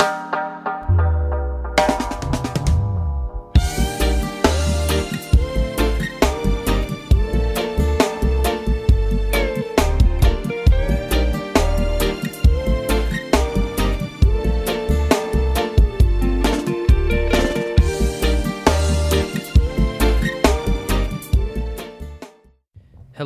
[0.00, 0.37] you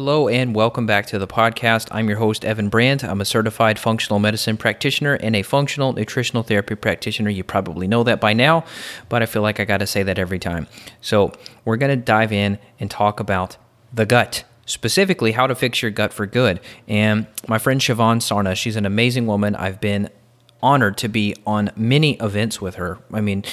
[0.03, 1.87] Hello and welcome back to the podcast.
[1.93, 3.05] I'm your host, Evan Brand.
[3.05, 7.31] I'm a certified functional medicine practitioner and a functional nutritional therapy practitioner.
[7.31, 8.65] You probably know that by now,
[9.09, 10.67] but I feel like I got to say that every time.
[11.01, 11.33] So,
[11.65, 13.57] we're going to dive in and talk about
[13.93, 16.59] the gut specifically how to fix your gut for good.
[16.89, 19.55] And my friend Shivan Sarna, she's an amazing woman.
[19.55, 20.11] I've been
[20.61, 22.99] honored to be on many events with her.
[23.13, 23.45] I mean,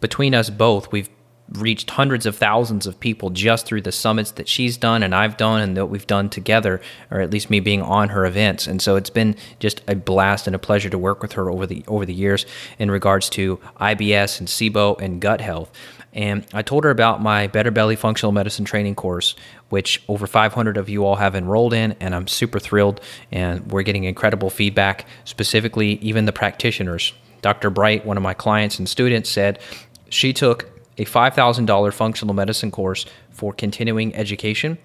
[0.00, 1.10] between us both, we've
[1.52, 5.36] reached hundreds of thousands of people just through the summits that she's done and I've
[5.36, 6.80] done and that we've done together,
[7.10, 8.66] or at least me being on her events.
[8.66, 11.66] And so it's been just a blast and a pleasure to work with her over
[11.66, 12.46] the over the years
[12.78, 15.70] in regards to IBS and SIBO and gut health.
[16.12, 19.36] And I told her about my Better Belly Functional Medicine Training course,
[19.68, 23.00] which over 500 of you all have enrolled in, and I'm super thrilled.
[23.30, 27.12] And we're getting incredible feedback, specifically, even the practitioners.
[27.42, 27.70] Dr.
[27.70, 29.60] Bright, one of my clients and students, said
[30.08, 34.78] she took a $5,000 functional medicine course for continuing education.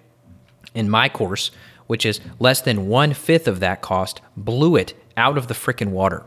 [0.73, 1.52] In my course,
[1.88, 5.89] which is less than one fifth of that cost, blew it out of the freaking
[5.89, 6.23] water.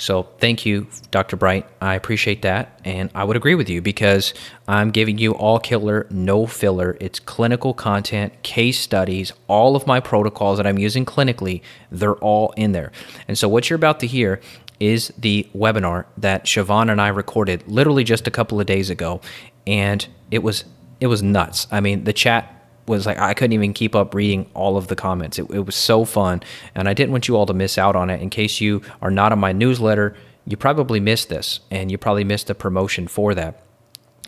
[0.00, 1.36] So thank you, Dr.
[1.36, 1.66] Bright.
[1.80, 2.80] I appreciate that.
[2.84, 4.32] And I would agree with you because
[4.68, 6.96] I'm giving you all killer, no filler.
[7.00, 12.52] It's clinical content, case studies, all of my protocols that I'm using clinically, they're all
[12.56, 12.92] in there.
[13.26, 14.40] And so what you're about to hear
[14.80, 19.20] is the webinar that Shivan and I recorded literally just a couple of days ago,
[19.66, 20.64] and it was
[21.00, 21.66] it was nuts.
[21.70, 22.54] I mean, the chat
[22.86, 25.38] was like I couldn't even keep up reading all of the comments.
[25.38, 26.42] It, it was so fun,
[26.74, 28.22] and I didn't want you all to miss out on it.
[28.22, 32.24] In case you are not on my newsletter, you probably missed this, and you probably
[32.24, 33.62] missed a promotion for that.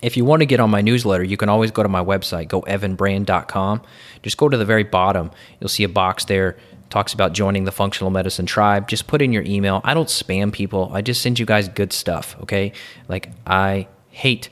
[0.03, 2.49] If you want to get on my newsletter, you can always go to my website,
[2.49, 3.83] go evanbrand.com.
[4.23, 5.31] Just go to the very bottom.
[5.61, 6.57] You'll see a box there
[6.91, 8.89] talks about joining the functional medicine tribe.
[8.89, 9.81] Just put in your email.
[9.85, 10.91] I don't spam people.
[10.93, 12.73] I just send you guys good stuff, okay?
[13.09, 14.51] Like I hate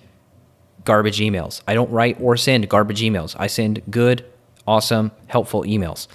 [0.84, 1.60] garbage emails.
[1.66, 3.36] I don't write or send garbage emails.
[3.38, 4.24] I send good,
[4.66, 6.06] awesome, helpful emails.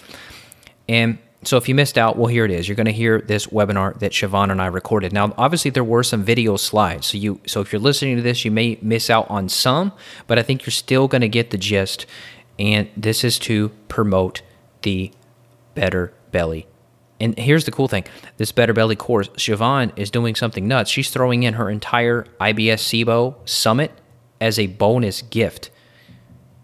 [0.88, 2.67] And so if you missed out, well, here it is.
[2.67, 5.11] You're going to hear this webinar that Shivan and I recorded.
[5.11, 7.07] Now, obviously, there were some video slides.
[7.07, 9.91] So you, so if you're listening to this, you may miss out on some,
[10.28, 12.05] but I think you're still going to get the gist.
[12.57, 14.41] And this is to promote
[14.84, 15.11] the
[15.75, 16.67] Better Belly.
[17.19, 18.06] And here's the cool thing
[18.38, 20.89] this Better Belly course, Shivan is doing something nuts.
[20.91, 23.91] She's throwing in her entire IBS SIBO summit
[24.41, 25.69] as a bonus gift.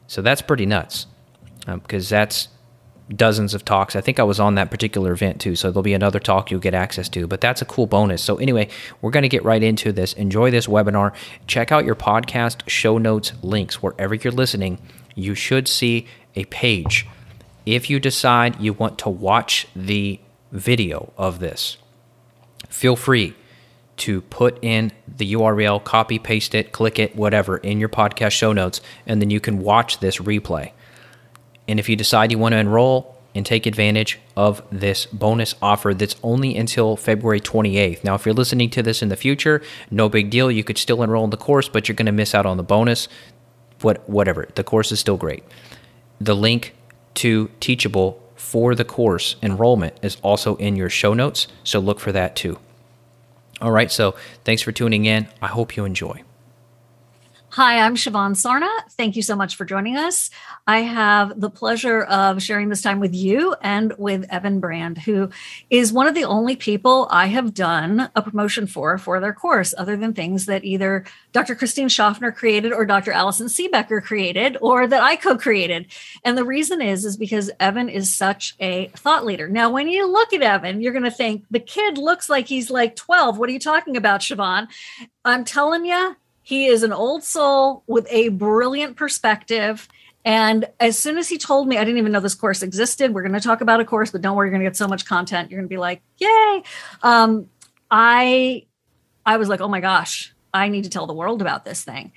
[0.07, 1.07] So that's pretty nuts
[1.65, 2.49] because um, that's
[3.15, 3.95] dozens of talks.
[3.95, 5.55] I think I was on that particular event too.
[5.55, 8.21] So there'll be another talk you'll get access to, but that's a cool bonus.
[8.21, 8.69] So, anyway,
[9.01, 10.13] we're going to get right into this.
[10.13, 11.13] Enjoy this webinar.
[11.47, 14.79] Check out your podcast show notes links wherever you're listening.
[15.15, 16.05] You should see
[16.35, 17.07] a page
[17.65, 20.19] if you decide you want to watch the
[20.51, 21.77] video of this,
[22.69, 23.35] feel free
[23.97, 28.53] to put in the URL, copy, paste it, click it, whatever, in your podcast show
[28.53, 30.71] notes, and then you can watch this replay.
[31.67, 35.93] And if you decide you want to enroll and take advantage of this bonus offer
[35.93, 38.03] that's only until February 28th.
[38.03, 40.49] Now, if you're listening to this in the future, no big deal.
[40.49, 42.63] You could still enroll in the course, but you're going to miss out on the
[42.63, 43.07] bonus.
[43.81, 44.47] What, whatever.
[44.55, 45.43] The course is still great.
[46.19, 46.75] The link
[47.15, 52.11] to Teachable for the course enrollment is also in your show notes, so look for
[52.11, 52.57] that too.
[53.61, 54.15] All right, so
[54.45, 55.27] thanks for tuning in.
[55.41, 56.23] I hope you enjoy.
[57.53, 58.69] Hi, I'm Shivan Sarna.
[58.91, 60.29] Thank you so much for joining us.
[60.67, 65.31] I have the pleasure of sharing this time with you and with Evan Brand, who
[65.71, 69.73] is one of the only people I have done a promotion for for their course,
[69.75, 71.55] other than things that either Dr.
[71.55, 73.11] Christine Schaffner created or Dr.
[73.11, 75.87] Allison Siebecker created or that I co-created.
[76.23, 79.49] And the reason is is because Evan is such a thought leader.
[79.49, 82.69] Now, when you look at Evan, you're going to think the kid looks like he's
[82.69, 83.39] like 12.
[83.39, 84.67] What are you talking about, Shivan?
[85.25, 86.15] I'm telling you,
[86.49, 89.87] he is an old soul with a brilliant perspective.
[90.25, 93.13] And as soon as he told me, I didn't even know this course existed.
[93.13, 94.87] We're going to talk about a course, but don't worry, you're going to get so
[94.87, 95.51] much content.
[95.51, 96.63] You're going to be like, yay.
[97.03, 97.51] Um,
[97.91, 98.65] I,
[99.27, 102.13] I was like, oh my gosh, I need to tell the world about this thing.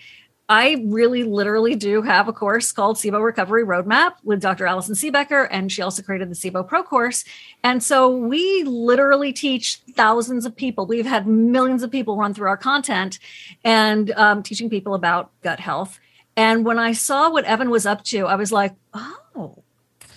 [0.52, 4.66] I really literally do have a course called SIBO Recovery Roadmap with Dr.
[4.66, 7.24] Allison Siebecker, and she also created the SIBO Pro course.
[7.64, 10.84] And so we literally teach thousands of people.
[10.84, 13.18] We've had millions of people run through our content
[13.64, 15.98] and um, teaching people about gut health.
[16.36, 19.62] And when I saw what Evan was up to, I was like, oh,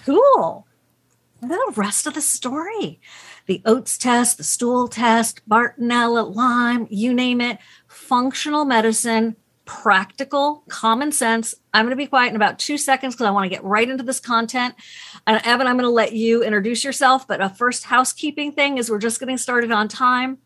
[0.05, 0.67] cool.
[1.39, 2.99] The rest of the story.
[3.45, 11.11] the oats test, the stool test, Bartonella, Lyme, you name it, functional medicine, practical, common
[11.11, 11.55] sense.
[11.73, 13.89] I'm going to be quiet in about two seconds because I want to get right
[13.89, 14.75] into this content.
[15.27, 17.27] And Evan, I'm going to let you introduce yourself.
[17.27, 20.37] But a first housekeeping thing is we're just getting started on time.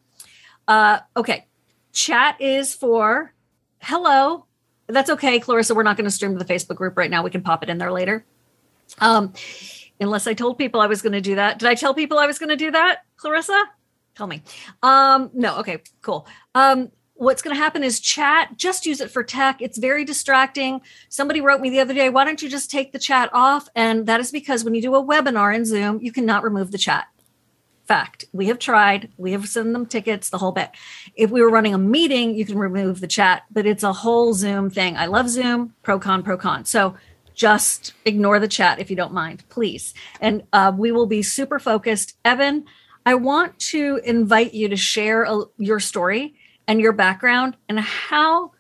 [0.68, 1.48] Uh, okay.
[1.92, 3.34] Chat is for
[3.82, 4.46] hello.
[4.88, 5.76] That's okay, Clarissa.
[5.76, 7.24] We're not going to stream to the Facebook group right now.
[7.24, 8.26] We can pop it in there later.
[9.00, 9.34] Um,
[10.00, 11.60] unless I told people I was going to do that.
[11.60, 13.66] Did I tell people I was going to do that, Clarissa?
[14.16, 14.42] Tell me.
[14.82, 15.60] Um, no.
[15.60, 15.82] Okay.
[16.02, 16.28] Cool.
[16.56, 19.62] Um, what's going to happen is chat just use it for tech.
[19.62, 20.80] It's very distracting.
[21.10, 23.68] Somebody wrote me the other day why don't you just take the chat off?
[23.76, 26.78] And that is because when you do a webinar in zoom you cannot remove the
[26.78, 27.08] chat.
[27.86, 28.26] Fact.
[28.32, 29.12] We have tried.
[29.18, 30.70] We have sent them tickets the whole bit.
[31.16, 34.34] If we were running a meeting you can remove the chat but it's a whole
[34.34, 34.96] zoom thing.
[34.96, 35.74] I love zoom.
[35.84, 36.64] Pro con pro con.
[36.64, 36.96] So
[37.34, 39.94] just ignore the chat if you don't mind please.
[40.22, 42.18] And uh, we will be super focused.
[42.24, 42.66] Evan
[43.06, 46.36] i want to invite you to share a, your story
[46.70, 48.52] and your background and how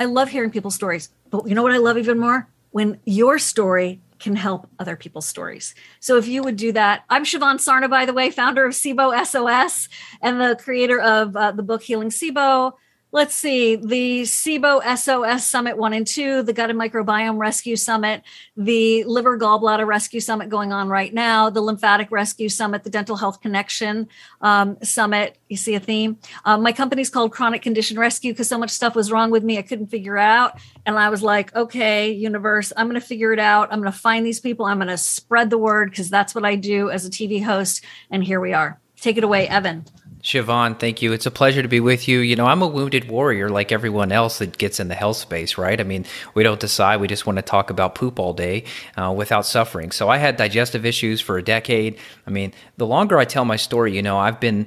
[0.00, 1.10] I love hearing people's stories.
[1.30, 2.48] But you know what I love even more?
[2.70, 5.74] When your story can help other people's stories.
[6.00, 9.12] So if you would do that, I'm Shivan Sarna, by the way, founder of SIBO
[9.24, 9.88] SOS
[10.22, 12.72] and the creator of uh, the book Healing SIBO,
[13.10, 18.22] let's see the SIBO SOS Summit 1 and 2, the Gut and Microbiome Rescue Summit,
[18.56, 23.16] the Liver Gallbladder Rescue Summit going on right now, the Lymphatic Rescue Summit, the Dental
[23.16, 24.08] Health Connection
[24.42, 25.38] um, Summit.
[25.48, 26.18] You see a theme?
[26.44, 29.56] Um, my company's called Chronic Condition Rescue because so much stuff was wrong with me,
[29.56, 30.60] I couldn't figure out.
[30.84, 33.72] And I was like, okay, universe, I'm going to figure it out.
[33.72, 34.66] I'm going to find these people.
[34.66, 37.84] I'm going to spread the word because that's what I do as a TV host.
[38.10, 38.80] And here we are.
[39.00, 39.84] Take it away, Evan.
[40.22, 41.12] Shivan, thank you.
[41.12, 42.18] It's a pleasure to be with you.
[42.18, 45.56] You know, I'm a wounded warrior like everyone else that gets in the health space,
[45.56, 45.80] right?
[45.80, 47.00] I mean, we don't decide.
[47.00, 48.64] We just want to talk about poop all day
[48.96, 49.92] uh, without suffering.
[49.92, 51.98] So I had digestive issues for a decade.
[52.26, 54.66] I mean, the longer I tell my story, you know, I've been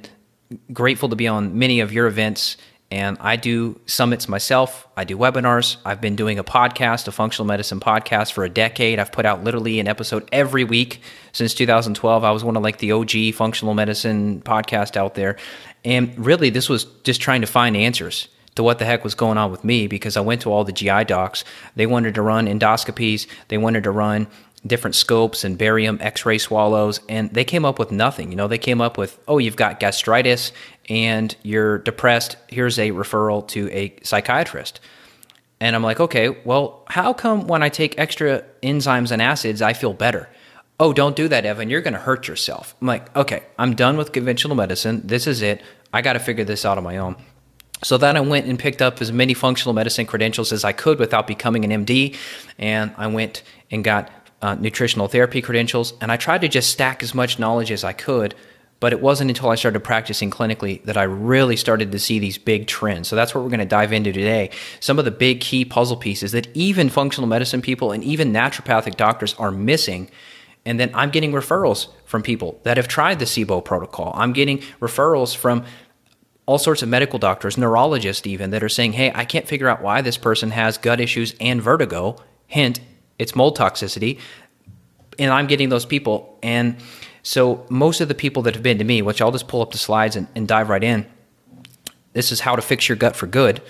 [0.72, 2.56] grateful to be on many of your events
[2.92, 4.86] and I do summits myself.
[4.98, 5.78] I do webinars.
[5.82, 8.98] I've been doing a podcast, a functional medicine podcast for a decade.
[8.98, 11.00] I've put out literally an episode every week
[11.32, 12.22] since 2012.
[12.22, 15.38] I was one of like the OG functional medicine podcast out there.
[15.86, 19.38] And really, this was just trying to find answers to what the heck was going
[19.38, 21.44] on with me because I went to all the GI docs.
[21.76, 24.26] They wanted to run endoscopies, they wanted to run
[24.66, 28.30] different scopes and barium x-ray swallows and they came up with nothing.
[28.30, 30.52] You know they came up with oh you've got gastritis
[30.88, 34.80] and you're depressed here's a referral to a psychiatrist.
[35.60, 39.72] And i'm like okay well how come when i take extra enzymes and acids i
[39.72, 40.28] feel better?
[40.78, 42.76] Oh don't do that evan you're going to hurt yourself.
[42.80, 45.60] I'm like okay i'm done with conventional medicine this is it
[45.92, 47.16] i got to figure this out on my own.
[47.84, 51.00] So then I went and picked up as many functional medicine credentials as I could
[51.00, 52.16] without becoming an MD.
[52.56, 53.42] And I went
[53.72, 54.08] and got
[54.42, 57.92] uh, nutritional therapy credentials, and I tried to just stack as much knowledge as I
[57.92, 58.34] could.
[58.80, 62.36] But it wasn't until I started practicing clinically that I really started to see these
[62.36, 63.06] big trends.
[63.06, 64.50] So that's what we're going to dive into today.
[64.80, 68.96] Some of the big key puzzle pieces that even functional medicine people and even naturopathic
[68.96, 70.10] doctors are missing.
[70.66, 74.10] And then I'm getting referrals from people that have tried the SIBO protocol.
[74.16, 75.64] I'm getting referrals from
[76.46, 79.80] all sorts of medical doctors, neurologists even, that are saying, hey, I can't figure out
[79.80, 82.16] why this person has gut issues and vertigo.
[82.48, 82.80] Hint,
[83.18, 84.18] it's mold toxicity.
[85.18, 86.38] And I'm getting those people.
[86.42, 86.76] And
[87.22, 89.70] so most of the people that have been to me, which I'll just pull up
[89.70, 91.06] the slides and, and dive right in,
[92.12, 93.62] this is how to fix your gut for good.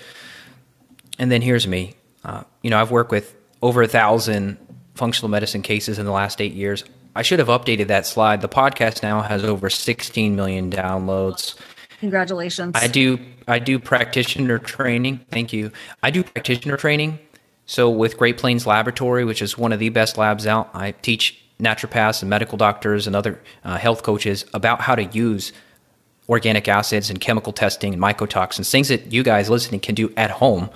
[1.19, 1.95] And then here's me.
[2.23, 4.57] Uh, you know, I've worked with over a thousand
[4.95, 6.83] functional medicine cases in the last eight years.
[7.15, 8.41] I should have updated that slide.
[8.41, 11.55] The podcast now has over 16 million downloads.
[11.99, 12.73] Congratulations.
[12.75, 15.19] I do I do practitioner training.
[15.29, 15.71] Thank you.
[16.01, 17.19] I do practitioner training
[17.65, 21.39] so, with Great Plains Laboratory, which is one of the best labs out, I teach
[21.59, 25.53] naturopaths and medical doctors and other uh, health coaches about how to use
[26.27, 30.31] organic acids and chemical testing and mycotoxins, things that you guys listening can do at
[30.31, 30.69] home,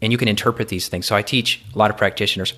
[0.00, 1.06] and you can interpret these things.
[1.06, 2.54] So, I teach a lot of practitioners.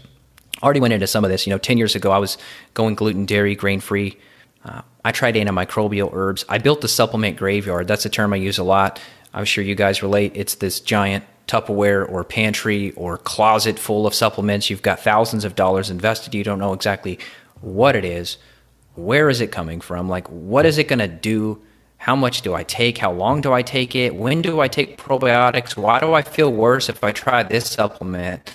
[0.62, 1.46] Already went into some of this.
[1.46, 2.36] You know, 10 years ago, I was
[2.74, 4.18] going gluten, dairy, grain free.
[4.64, 6.44] Uh, I tried antimicrobial herbs.
[6.48, 7.88] I built the supplement graveyard.
[7.88, 9.00] That's a term I use a lot.
[9.32, 10.32] I'm sure you guys relate.
[10.34, 14.68] It's this giant Tupperware or pantry or closet full of supplements.
[14.68, 16.34] You've got thousands of dollars invested.
[16.34, 17.18] You don't know exactly
[17.60, 18.36] what it is.
[18.94, 20.08] Where is it coming from?
[20.08, 21.62] Like, what is it going to do?
[21.98, 22.98] How much do I take?
[22.98, 24.14] How long do I take it?
[24.14, 25.76] When do I take probiotics?
[25.76, 28.50] Why do I feel worse if I try this supplement?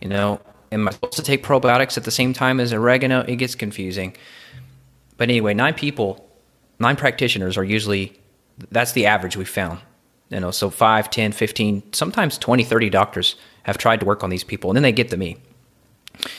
[0.00, 0.40] You know,
[0.72, 3.20] am I supposed to take probiotics at the same time as oregano?
[3.20, 4.16] It gets confusing.
[5.16, 6.28] But anyway, nine people,
[6.78, 8.18] nine practitioners are usually,
[8.70, 9.80] that's the average we found
[10.30, 14.30] you know so 5 10 15 sometimes 20 30 doctors have tried to work on
[14.30, 15.36] these people and then they get to me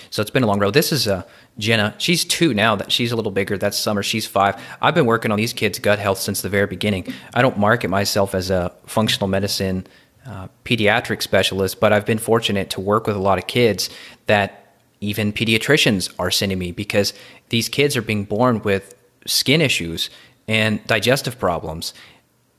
[0.10, 0.74] So it's been a long road.
[0.74, 1.24] This is uh,
[1.58, 1.96] Jenna.
[1.98, 2.76] She's two now.
[2.76, 3.58] That she's a little bigger.
[3.58, 4.04] That's Summer.
[4.04, 4.62] She's five.
[4.82, 7.14] I've been working on these kids' gut health since the very beginning.
[7.34, 9.88] I don't market myself as a functional medicine
[10.26, 13.90] uh, pediatric specialist, but I've been fortunate to work with a lot of kids
[14.26, 17.14] that even pediatricians are sending me because
[17.50, 18.96] these kids are being born with
[19.28, 20.10] skin issues
[20.48, 21.94] and digestive problems.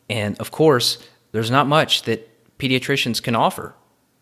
[0.09, 0.99] And of course,
[1.37, 3.75] there's not much that pediatricians can offer.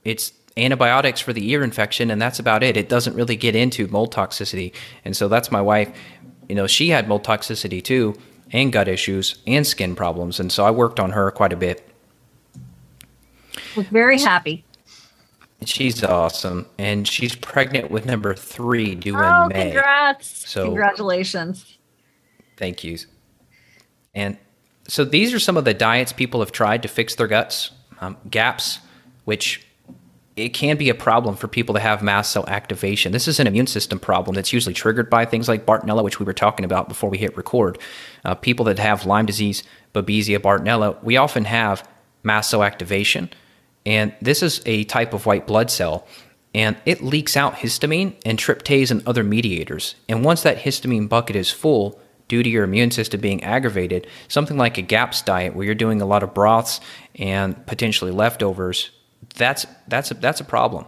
[0.02, 2.76] It's antibiotics for the ear infection, and that's about it.
[2.76, 4.74] It doesn't really get into mold toxicity.
[5.04, 5.96] And so that's my wife.
[6.48, 8.16] You know, she had mold toxicity too,
[8.50, 10.40] and gut issues, and skin problems.
[10.40, 11.88] And so I worked on her quite a bit.
[13.76, 14.64] Was very happy.
[15.64, 19.64] She's awesome, and she's pregnant with number three due oh, in May.
[19.70, 20.50] Congrats!
[20.50, 21.78] So congratulations.
[22.56, 22.98] Thank you.
[24.16, 24.36] And
[24.88, 27.70] so these are some of the diets people have tried to fix their guts.
[28.00, 28.80] Um, GAPS,
[29.24, 29.66] which
[30.36, 33.12] it can be a problem for people to have mast cell activation.
[33.12, 36.26] This is an immune system problem that's usually triggered by things like Bartonella, which we
[36.26, 37.78] were talking about before we hit record.
[38.24, 39.62] Uh, people that have Lyme disease,
[39.94, 41.88] Babesia, Bartonella, we often have
[42.24, 43.30] mast cell activation.
[43.86, 46.06] And this is a type of white blood cell,
[46.54, 49.94] and it leaks out histamine and tryptase and other mediators.
[50.08, 52.00] And once that histamine bucket is full,
[52.34, 56.00] due to your immune system being aggravated, something like a GAPS diet where you're doing
[56.02, 56.80] a lot of broths
[57.14, 58.90] and potentially leftovers
[59.34, 60.86] that's that's a, that's a problem.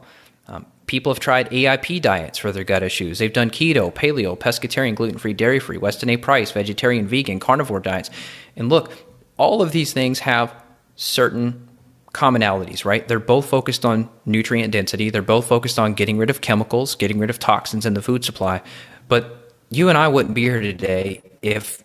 [0.48, 3.18] Um, people have tried AIP diets for their gut issues.
[3.18, 6.16] They've done keto, paleo, pescatarian, gluten-free, dairy-free, Weston A.
[6.16, 8.10] Price, vegetarian, vegan, carnivore diets.
[8.56, 8.92] And look,
[9.36, 10.54] all of these things have
[10.94, 11.68] certain
[12.12, 13.06] commonalities, right?
[13.06, 15.10] They're both focused on nutrient density.
[15.10, 18.24] They're both focused on getting rid of chemicals, getting rid of toxins in the food
[18.24, 18.62] supply.
[19.08, 21.82] But you and I wouldn't be here today if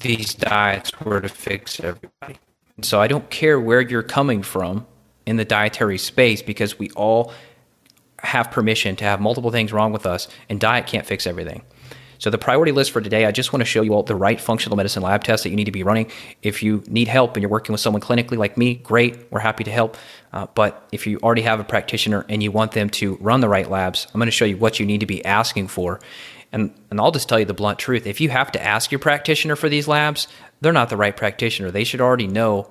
[0.00, 2.38] these diets were to fix everybody.
[2.82, 4.86] So I don't care where you're coming from
[5.26, 7.32] in the dietary space because we all
[8.18, 11.62] have permission to have multiple things wrong with us, and diet can't fix everything.
[12.18, 14.40] So, the priority list for today, I just want to show you all the right
[14.40, 16.08] functional medicine lab tests that you need to be running.
[16.40, 19.64] If you need help and you're working with someone clinically like me, great, we're happy
[19.64, 19.96] to help.
[20.32, 23.48] Uh, but if you already have a practitioner and you want them to run the
[23.48, 25.98] right labs, I'm going to show you what you need to be asking for.
[26.52, 28.98] And, and I'll just tell you the blunt truth if you have to ask your
[28.98, 30.28] practitioner for these labs,
[30.60, 31.70] they're not the right practitioner.
[31.70, 32.70] They should already know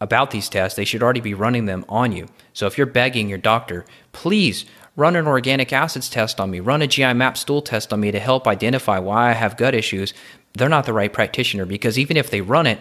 [0.00, 2.26] about these tests, they should already be running them on you.
[2.54, 4.64] So if you're begging your doctor, please
[4.96, 8.10] run an organic acids test on me, run a GI map stool test on me
[8.10, 10.14] to help identify why I have gut issues,
[10.54, 12.80] they're not the right practitioner because even if they run it,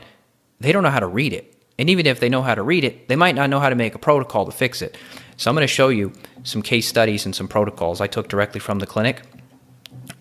[0.60, 1.56] they don't know how to read it.
[1.78, 3.75] And even if they know how to read it, they might not know how to
[3.75, 4.98] make a protocol to fix it.
[5.38, 6.12] So I'm going to show you
[6.44, 9.22] some case studies and some protocols I took directly from the clinic.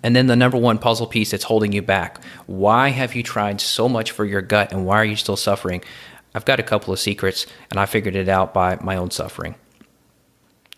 [0.03, 2.23] And then the number one puzzle piece that's holding you back.
[2.47, 5.83] Why have you tried so much for your gut and why are you still suffering?
[6.35, 9.55] I've got a couple of secrets, and I figured it out by my own suffering.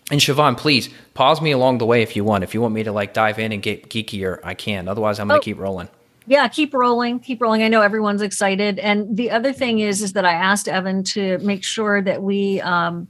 [0.09, 2.43] And Shivan, please pause me along the way if you want.
[2.43, 4.87] If you want me to like dive in and get geekier, I can.
[4.87, 5.87] Otherwise, I'm going to oh, keep rolling.
[6.27, 7.63] Yeah, keep rolling, keep rolling.
[7.63, 8.79] I know everyone's excited.
[8.79, 12.59] And the other thing is, is that I asked Evan to make sure that we,
[12.61, 13.07] um,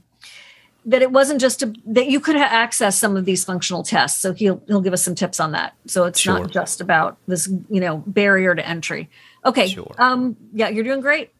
[0.84, 4.20] that it wasn't just a, that you could access some of these functional tests.
[4.20, 5.74] So he'll he'll give us some tips on that.
[5.86, 6.40] So it's sure.
[6.40, 9.08] not just about this, you know, barrier to entry.
[9.44, 9.68] Okay.
[9.68, 9.94] Sure.
[9.98, 11.30] Um, yeah, you're doing great.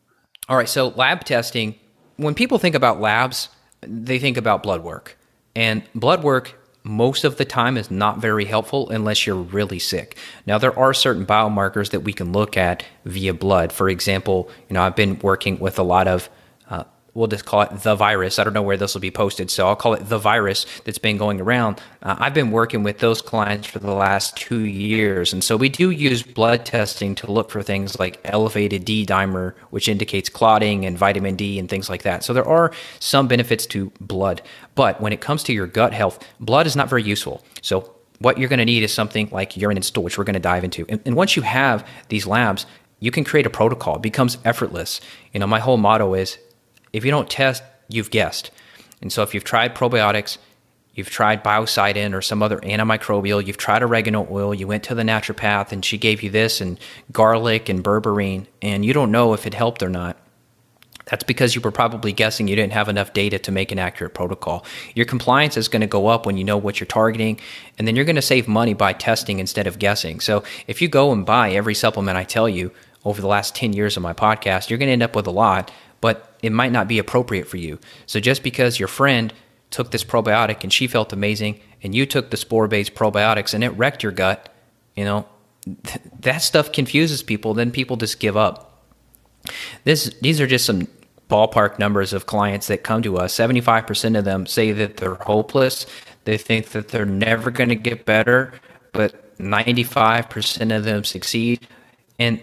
[0.49, 1.77] All right, so lab testing,
[2.17, 3.49] when people think about labs,
[3.81, 5.17] they think about blood work.
[5.55, 10.17] And blood work most of the time is not very helpful unless you're really sick.
[10.47, 13.73] Now there are certain biomarkers that we can look at via blood.
[13.73, 16.29] For example, you know, I've been working with a lot of
[17.15, 18.39] we'll just call it the virus.
[18.39, 20.99] I don't know where this will be posted, so I'll call it the virus that's
[20.99, 21.81] been going around.
[22.03, 25.69] Uh, I've been working with those clients for the last two years, and so we
[25.69, 30.87] do use blood testing to look for things like elevated D dimer, which indicates clotting
[30.87, 32.25] and vitamin D and things like that.
[32.25, 34.43] So there are some benefits to blood,
[34.75, 37.45] but when it comes to your gut health, blood is not very useful.
[37.61, 40.35] So what you're going to need is something like urine and stool, which we're going
[40.35, 40.87] to dive into.
[40.89, 42.67] And, and once you have these labs,
[43.01, 43.97] you can create a protocol.
[43.97, 45.01] It becomes effortless.
[45.33, 46.39] You know, my whole motto is
[46.93, 48.51] if you don't test, you've guessed.
[49.01, 50.39] And so if you've tried probiotics,
[50.95, 55.03] you've tried biocidin or some other antimicrobial, you've tried oregano oil, you went to the
[55.03, 56.79] naturopath and she gave you this and
[57.11, 60.17] garlic and berberine, and you don't know if it helped or not.
[61.07, 64.15] That's because you were probably guessing you didn't have enough data to make an accurate
[64.15, 64.65] protocol.
[64.95, 67.41] Your compliance is going to go up when you know what you're targeting,
[67.77, 70.21] and then you're going to save money by testing instead of guessing.
[70.21, 72.71] So if you go and buy every supplement I tell you
[73.05, 75.33] over the last 10 years of my podcast, you're going to end up with a
[75.33, 75.73] lot
[76.03, 77.79] but it might not be appropriate for you.
[78.05, 79.33] So just because your friend
[79.71, 83.65] took this probiotic and she felt amazing, and you took the spore based probiotics and
[83.65, 84.53] it wrecked your gut,
[84.95, 85.27] you know,
[85.65, 87.55] th- that stuff confuses people.
[87.55, 88.85] Then people just give up.
[89.85, 90.87] This, these are just some
[91.31, 93.35] ballpark numbers of clients that come to us.
[93.35, 95.87] 75% of them say that they're hopeless,
[96.25, 98.53] They think that they're never going to get better,
[98.93, 101.67] but 95% of them succeed.
[102.19, 102.41] And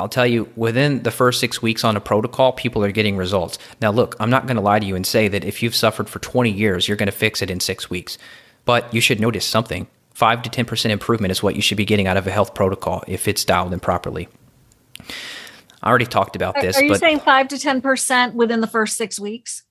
[0.00, 3.58] I'll tell you, within the first six weeks on a protocol, people are getting results.
[3.82, 6.08] Now, look, I'm not going to lie to you and say that if you've suffered
[6.08, 8.16] for 20 years, you're going to fix it in six weeks.
[8.64, 9.86] But you should notice something.
[10.14, 13.04] 5 to 10% improvement is what you should be getting out of a health protocol
[13.06, 14.28] if it's dialed in properly.
[15.82, 16.78] I already talked about this.
[16.78, 19.64] Are you saying 5 to 10% within the first six weeks?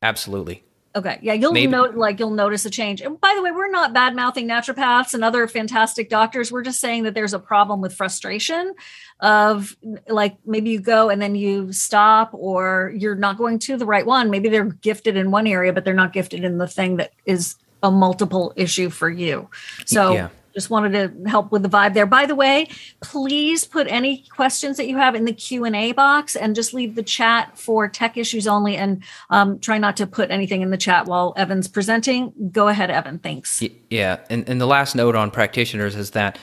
[0.00, 0.62] Absolutely.
[0.96, 1.18] Okay.
[1.22, 1.70] Yeah, you'll Maybe.
[1.70, 3.00] note like you'll notice a change.
[3.00, 6.50] And by the way, we're not bad mouthing naturopaths and other fantastic doctors.
[6.50, 8.74] We're just saying that there's a problem with frustration
[9.20, 9.76] of
[10.08, 14.06] like maybe you go and then you stop or you're not going to the right
[14.06, 14.30] one.
[14.30, 17.56] Maybe they're gifted in one area, but they're not gifted in the thing that is
[17.82, 19.48] a multiple issue for you.
[19.84, 20.28] So yeah
[20.58, 22.04] just wanted to help with the vibe there.
[22.04, 22.68] By the way
[23.00, 27.02] please put any questions that you have in the q&a box and just leave the
[27.02, 28.76] chat for tech issues only.
[28.76, 32.32] And um, try not to put anything in the chat while evan's presenting.
[32.50, 33.20] Go ahead evan.
[33.20, 33.62] Thanks.
[33.88, 34.18] Yeah.
[34.30, 36.38] And, and the last note on practitioners is that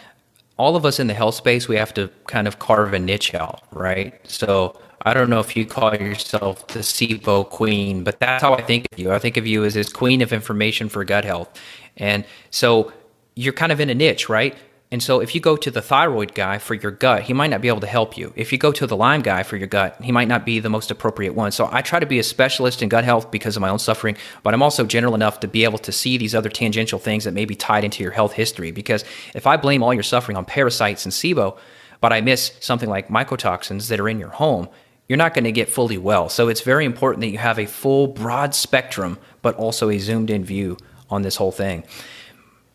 [0.58, 3.36] all of us in the health space we have to kind of carve a niche
[3.36, 4.14] out right?
[4.30, 8.62] So I don't know if you call yourself the SIBO queen, but that's how I
[8.62, 9.12] think of you.
[9.12, 11.60] I think of you as this queen of information for gut health.
[11.98, 12.92] And so
[13.36, 14.56] you're kind of in a niche, right?
[14.92, 17.60] And so if you go to the thyroid guy for your gut, he might not
[17.60, 18.32] be able to help you.
[18.36, 20.70] If you go to the Lyme guy for your gut, he might not be the
[20.70, 21.52] most appropriate one.
[21.52, 24.16] So I try to be a specialist in gut health because of my own suffering,
[24.44, 27.34] but I'm also general enough to be able to see these other tangential things that
[27.34, 28.72] may be tied into your health history.
[28.72, 31.58] Because if I blame all your suffering on parasites and SIBO,
[32.00, 34.70] but I miss something like mycotoxins that are in your home,
[35.10, 36.30] you're not going to get fully well.
[36.30, 40.30] So it's very important that you have a full, broad spectrum, but also a zoomed
[40.30, 40.78] in view
[41.10, 41.84] on this whole thing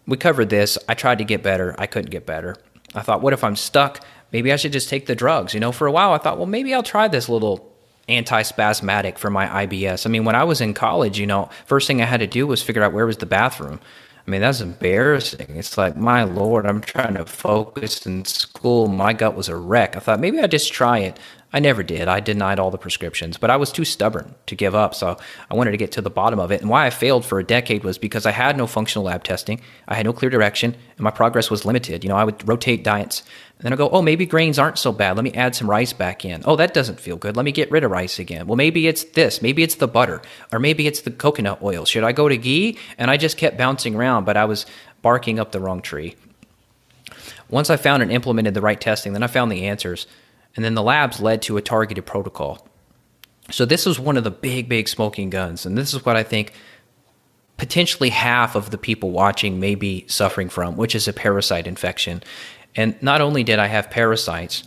[0.07, 0.79] we covered this.
[0.89, 1.75] I tried to get better.
[1.79, 2.57] I couldn't get better.
[2.95, 4.05] I thought, what if I'm stuck?
[4.33, 5.55] Maybe I should just take the drugs.
[5.55, 7.73] You know, for a while I thought, well, maybe I'll try this little
[8.09, 10.07] anti-spasmodic for my IBS.
[10.07, 12.47] I mean, when I was in college, you know, first thing I had to do
[12.47, 13.81] was figure out where was the bathroom.
[14.27, 15.47] I mean, that's embarrassing.
[15.57, 18.87] It's like, my lord, I'm trying to focus in school.
[18.89, 19.97] My gut was a wreck.
[19.97, 21.19] I thought maybe I'd just try it.
[21.53, 22.07] I never did.
[22.07, 24.95] I denied all the prescriptions, but I was too stubborn to give up.
[24.95, 25.17] So
[25.51, 26.61] I wanted to get to the bottom of it.
[26.61, 29.61] And why I failed for a decade was because I had no functional lab testing,
[29.89, 32.05] I had no clear direction, and my progress was limited.
[32.05, 33.23] You know, I would rotate diets.
[33.59, 35.17] And then I go, oh, maybe grains aren't so bad.
[35.17, 36.43] Let me add some rice back in.
[36.45, 37.37] Oh, that doesn't feel good.
[37.37, 38.47] Let me get rid of rice again.
[38.47, 39.43] Well, maybe it's this.
[39.43, 40.23] Maybe it's the butter,
[40.53, 41.85] or maybe it's the coconut oil.
[41.85, 42.79] Should I go to ghee?
[42.97, 44.67] And I just kept bouncing around, but I was
[45.03, 46.15] barking up the wrong tree.
[47.49, 50.07] Once I found and implemented the right testing, then I found the answers.
[50.57, 52.67] And then the labs led to a targeted protocol.
[53.51, 55.67] So this was one of the big, big smoking guns.
[55.67, 56.53] And this is what I think
[57.57, 62.23] potentially half of the people watching may be suffering from, which is a parasite infection.
[62.75, 64.65] And not only did I have parasites,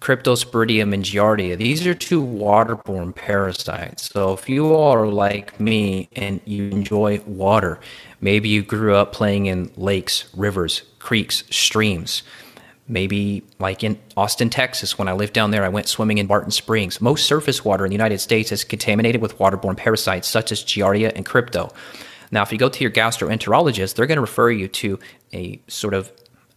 [0.00, 4.10] Cryptosporidium and Giardia, these are two waterborne parasites.
[4.10, 7.80] So if you all are like me and you enjoy water,
[8.20, 12.22] maybe you grew up playing in lakes, rivers, creeks, streams,
[12.88, 16.50] maybe like in Austin, Texas, when I lived down there, I went swimming in Barton
[16.50, 17.00] Springs.
[17.00, 21.12] Most surface water in the United States is contaminated with waterborne parasites such as Giardia
[21.14, 21.72] and Crypto.
[22.30, 24.98] Now, if you go to your gastroenterologist, they're going to refer you to
[25.32, 26.12] a sort of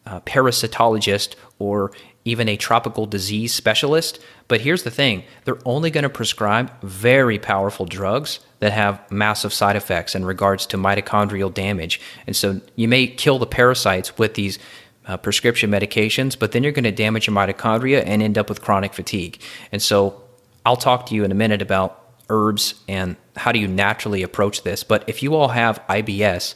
[0.05, 1.91] uh, parasitologist or
[2.25, 4.19] even a tropical disease specialist.
[4.47, 9.53] But here's the thing they're only going to prescribe very powerful drugs that have massive
[9.53, 11.99] side effects in regards to mitochondrial damage.
[12.27, 14.59] And so you may kill the parasites with these
[15.07, 18.61] uh, prescription medications, but then you're going to damage your mitochondria and end up with
[18.61, 19.41] chronic fatigue.
[19.71, 20.21] And so
[20.65, 21.97] I'll talk to you in a minute about
[22.29, 24.83] herbs and how do you naturally approach this.
[24.83, 26.55] But if you all have IBS,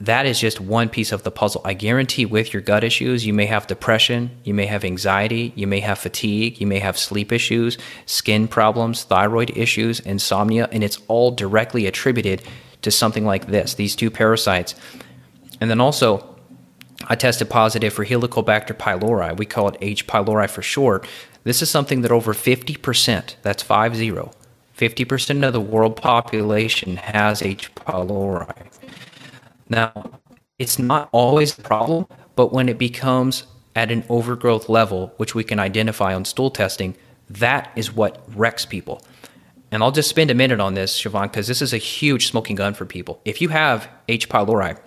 [0.00, 1.60] that is just one piece of the puzzle.
[1.64, 5.66] I guarantee with your gut issues, you may have depression, you may have anxiety, you
[5.66, 11.00] may have fatigue, you may have sleep issues, skin problems, thyroid issues, insomnia, and it's
[11.08, 12.42] all directly attributed
[12.82, 14.76] to something like this, these two parasites.
[15.60, 16.37] And then also,
[17.06, 19.36] I tested positive for Helicobacter pylori.
[19.36, 20.06] We call it H.
[20.06, 21.06] pylori for short.
[21.44, 24.32] This is something that over 50%, that's 5 0,
[24.76, 27.74] 50% of the world population has H.
[27.74, 28.66] pylori.
[29.68, 30.20] Now,
[30.58, 33.44] it's not always the problem, but when it becomes
[33.76, 36.96] at an overgrowth level, which we can identify on stool testing,
[37.30, 39.02] that is what wrecks people.
[39.70, 42.56] And I'll just spend a minute on this, Shivan, because this is a huge smoking
[42.56, 43.20] gun for people.
[43.24, 44.28] If you have H.
[44.28, 44.78] pylori,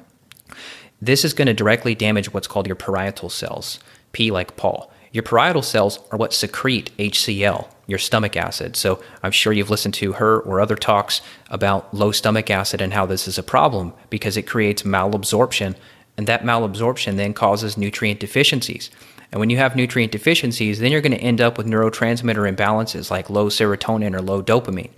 [1.02, 3.80] this is going to directly damage what's called your parietal cells,
[4.12, 4.92] P like Paul.
[5.12, 8.78] Your parietal cells are what secrete HCl, your stomach acid.
[8.78, 12.94] So I'm sure you've listened to her or other talks about low stomach acid and
[12.94, 15.76] how this is a problem because it creates malabsorption,
[16.18, 18.90] and that malabsorption then causes nutrient deficiencies.
[19.32, 23.10] And when you have nutrient deficiencies, then you're going to end up with neurotransmitter imbalances
[23.10, 24.92] like low serotonin or low dopamine.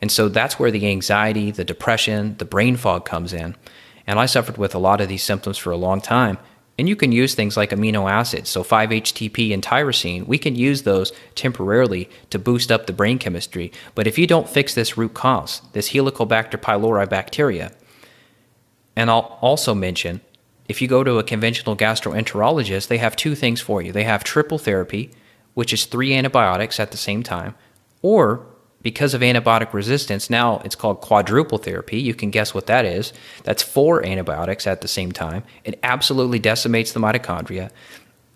[0.00, 3.56] And so that's where the anxiety, the depression, the brain fog comes in.
[4.06, 6.38] And I suffered with a lot of these symptoms for a long time.
[6.78, 10.26] And you can use things like amino acids, so 5-HTP and tyrosine.
[10.26, 13.70] We can use those temporarily to boost up the brain chemistry.
[13.94, 17.72] But if you don't fix this root cause, this Helicobacter pylori bacteria,
[18.96, 20.22] and I'll also mention,
[20.66, 23.92] if you go to a conventional gastroenterologist, they have two things for you.
[23.92, 25.10] They have triple therapy,
[25.54, 27.54] which is three antibiotics at the same time,
[28.00, 28.46] or
[28.82, 32.00] because of antibiotic resistance, now it's called quadruple therapy.
[32.00, 33.12] You can guess what that is.
[33.44, 35.44] That's four antibiotics at the same time.
[35.64, 37.70] It absolutely decimates the mitochondria.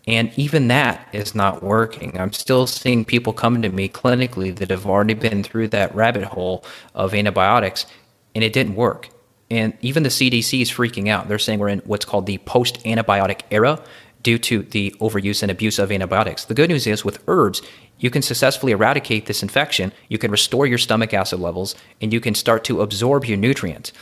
[0.06, 2.18] And even that is not working.
[2.18, 6.24] I'm still seeing people come to me clinically that have already been through that rabbit
[6.24, 7.86] hole of antibiotics
[8.34, 9.08] and it didn't work.
[9.50, 11.28] And even the CDC is freaking out.
[11.28, 13.82] They're saying we're in what's called the post antibiotic era
[14.26, 16.46] due to the overuse and abuse of antibiotics.
[16.46, 17.62] The good news is with herbs,
[18.00, 22.18] you can successfully eradicate this infection, you can restore your stomach acid levels, and you
[22.18, 23.92] can start to absorb your nutrients.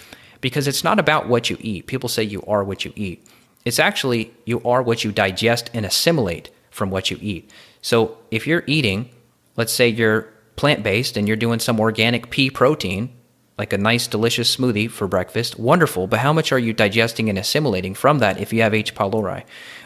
[0.41, 1.87] Because it's not about what you eat.
[1.87, 3.23] People say you are what you eat.
[3.67, 7.51] It's actually you are what you digest and assimilate from what you eat.
[7.83, 9.11] So if you're eating,
[9.57, 13.15] let's say you're plant based and you're doing some organic pea protein,
[13.59, 16.07] like a nice, delicious smoothie for breakfast, wonderful.
[16.07, 18.95] But how much are you digesting and assimilating from that if you have H.
[18.95, 19.45] pylori?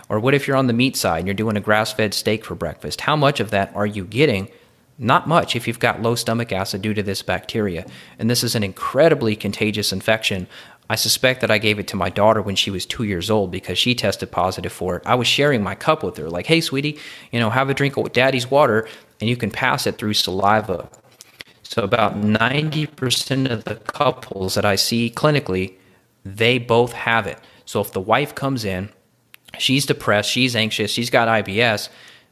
[0.09, 2.45] Or what if you're on the meat side and you're doing a grass fed steak
[2.45, 3.03] for breakfast?
[3.03, 4.49] How much of that are you getting?
[4.99, 7.87] Not much if you've got low stomach acid due to this bacteria.
[8.19, 10.49] And this is an incredibly contagious infection.
[10.91, 13.51] I suspect that I gave it to my daughter when she was two years old
[13.51, 15.03] because she tested positive for it.
[15.05, 16.99] I was sharing my cup with her, like, hey, sweetie,
[17.31, 18.89] you know, have a drink of daddy's water
[19.21, 20.89] and you can pass it through saliva.
[21.63, 25.75] So about 90% of the couples that I see clinically,
[26.25, 27.39] they both have it.
[27.67, 28.89] So if the wife comes in,
[29.59, 31.89] she's depressed, she's anxious, she's got IBS,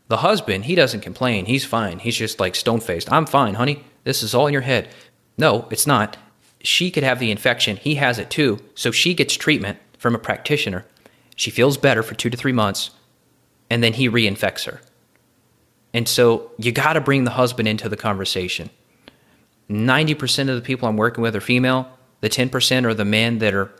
[0.09, 1.46] the husband, he doesn't complain.
[1.46, 1.98] He's fine.
[1.98, 3.11] He's just like stone faced.
[3.12, 3.85] I'm fine, honey.
[4.05, 4.88] This is all in your head.
[5.37, 6.16] No, it's not.
[6.61, 7.76] She could have the infection.
[7.76, 8.61] He has it too.
[8.74, 10.87] So she gets treatment from a practitioner.
[11.35, 12.90] She feels better for two to three months,
[13.68, 14.81] and then he reinfects her.
[15.92, 18.70] And so you got to bring the husband into the conversation.
[19.68, 21.90] 90% of the people I'm working with are female.
[22.20, 23.72] The 10% are the men that are,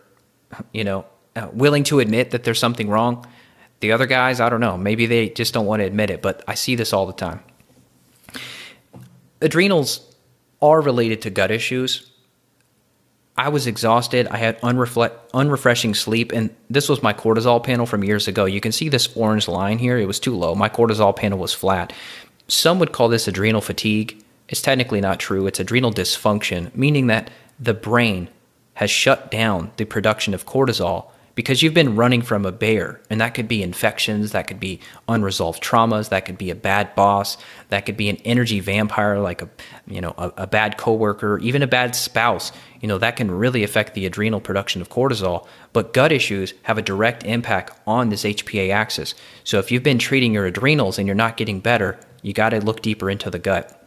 [0.73, 3.27] you know, uh, willing to admit that there's something wrong.
[3.81, 4.77] The other guys, I don't know.
[4.77, 7.41] Maybe they just don't want to admit it, but I see this all the time.
[9.43, 10.01] Adrenals
[10.63, 12.11] are related to gut issues.
[13.37, 14.29] I was exhausted.
[14.29, 18.47] I had unrefle- unrefreshing sleep, and this was my cortisol panel from years ago.
[18.47, 19.99] You can see this orange line here.
[19.99, 20.55] It was too low.
[20.55, 21.93] My cortisol panel was flat.
[22.49, 24.23] Some would call this adrenal fatigue.
[24.49, 25.47] It's technically not true.
[25.47, 28.29] It's adrenal dysfunction, meaning that the brain
[28.75, 33.21] has shut down the production of cortisol because you've been running from a bear and
[33.21, 37.39] that could be infections that could be unresolved traumas that could be a bad boss
[37.69, 39.49] that could be an energy vampire like a
[39.87, 43.63] you know a, a, bad coworker even a bad spouse you know that can really
[43.63, 45.47] affect the adrenal production of cortisol.
[45.73, 49.15] But gut issues have a direct impact on this hpa axis.
[49.45, 52.61] So if you've been treating your adrenals and you're not getting better you got to
[52.61, 53.87] look deeper into the gut.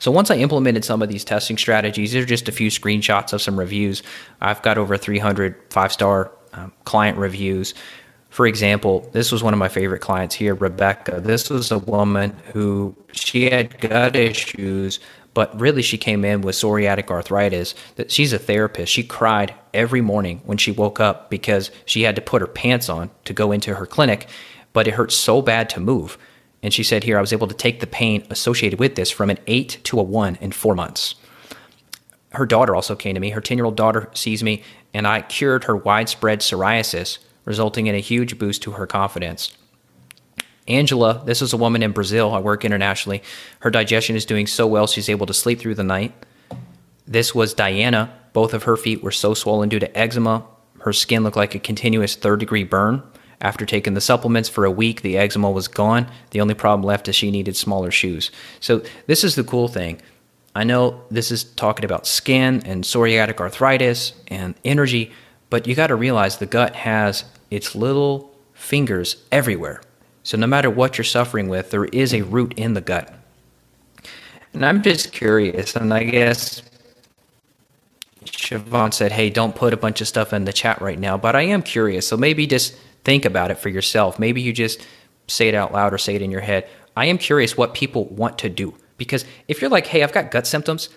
[0.00, 3.32] So once I implemented some of these testing strategies, these are just a few screenshots
[3.32, 4.02] of some reviews.
[4.40, 7.74] I've got over 300 five star um, client reviews.
[8.30, 11.20] For example, this was one of my favorite clients here, Rebecca.
[11.20, 14.98] This was a woman who she had gut issues,
[15.34, 17.74] but really she came in with psoriatic arthritis.
[17.96, 18.92] That she's a therapist.
[18.92, 22.88] She cried every morning when she woke up because she had to put her pants
[22.88, 24.28] on to go into her clinic,
[24.72, 26.18] but it hurt so bad to move
[26.64, 29.28] and she said here, I was able to take the pain associated with this from
[29.28, 31.14] an eight to a one in four months.
[32.34, 33.30] Her daughter also came to me.
[33.30, 37.94] Her 10 year old daughter sees me, and I cured her widespread psoriasis, resulting in
[37.94, 39.56] a huge boost to her confidence.
[40.66, 42.32] Angela, this is a woman in Brazil.
[42.32, 43.22] I work internationally.
[43.60, 46.12] Her digestion is doing so well, she's able to sleep through the night.
[47.06, 48.18] This was Diana.
[48.32, 50.44] Both of her feet were so swollen due to eczema.
[50.80, 53.02] Her skin looked like a continuous third degree burn.
[53.40, 56.10] After taking the supplements for a week, the eczema was gone.
[56.30, 58.30] The only problem left is she needed smaller shoes.
[58.58, 60.00] So, this is the cool thing.
[60.54, 65.12] I know this is talking about skin and psoriatic arthritis and energy,
[65.50, 69.82] but you got to realize the gut has its little fingers everywhere.
[70.22, 73.12] So, no matter what you're suffering with, there is a root in the gut.
[74.52, 76.62] And I'm just curious, and I guess
[78.24, 81.34] Shivan said, hey, don't put a bunch of stuff in the chat right now, but
[81.34, 82.06] I am curious.
[82.06, 84.18] So maybe just think about it for yourself.
[84.18, 84.86] Maybe you just
[85.26, 86.68] say it out loud or say it in your head.
[86.96, 90.30] I am curious what people want to do because if you're like, hey, I've got
[90.30, 90.88] gut symptoms,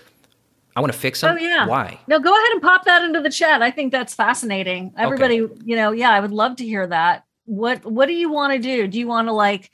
[0.75, 1.35] I want to fix them.
[1.35, 1.65] Oh yeah.
[1.65, 1.99] Why?
[2.07, 3.61] No, go ahead and pop that into the chat.
[3.63, 4.93] I think that's fascinating.
[4.95, 5.61] Everybody, okay.
[5.65, 7.25] you know, yeah, I would love to hear that.
[7.45, 8.87] What What do you want to do?
[8.87, 9.71] Do you want to like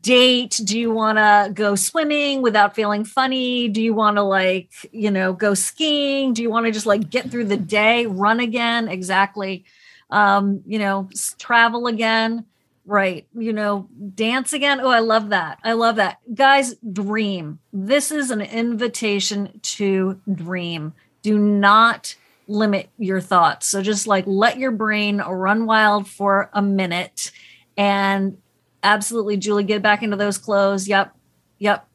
[0.00, 0.60] date?
[0.64, 3.68] Do you want to go swimming without feeling funny?
[3.68, 6.32] Do you want to like, you know, go skiing?
[6.32, 8.88] Do you want to just like get through the day, run again?
[8.88, 9.64] Exactly.
[10.10, 12.44] Um, you know, travel again.
[12.88, 13.28] Right.
[13.34, 14.80] You know, dance again.
[14.80, 15.58] Oh, I love that.
[15.62, 16.20] I love that.
[16.34, 17.58] Guys, dream.
[17.70, 20.94] This is an invitation to dream.
[21.20, 22.14] Do not
[22.46, 23.66] limit your thoughts.
[23.66, 27.30] So just like let your brain run wild for a minute
[27.76, 28.38] and
[28.82, 30.88] absolutely, Julie, get back into those clothes.
[30.88, 31.14] Yep.
[31.58, 31.86] Yep.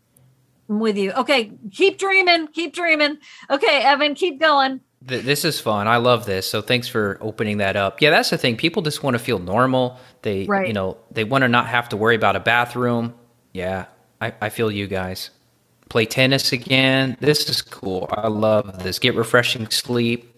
[0.69, 1.11] I'm with you.
[1.13, 1.53] Okay.
[1.71, 2.49] Keep dreaming.
[2.49, 3.17] Keep dreaming.
[3.49, 4.81] Okay, Evan, keep going.
[5.05, 5.87] This is fun.
[5.87, 6.49] I love this.
[6.49, 8.01] So thanks for opening that up.
[8.01, 8.55] Yeah, that's the thing.
[8.55, 9.99] People just want to feel normal.
[10.21, 10.65] They, right.
[10.65, 13.13] you know, they want to not have to worry about a bathroom.
[13.51, 13.87] Yeah,
[14.21, 15.29] I, I feel you guys.
[15.89, 17.17] Play tennis again.
[17.19, 18.07] This is cool.
[18.11, 18.97] I love this.
[18.97, 20.33] Get refreshing sleep.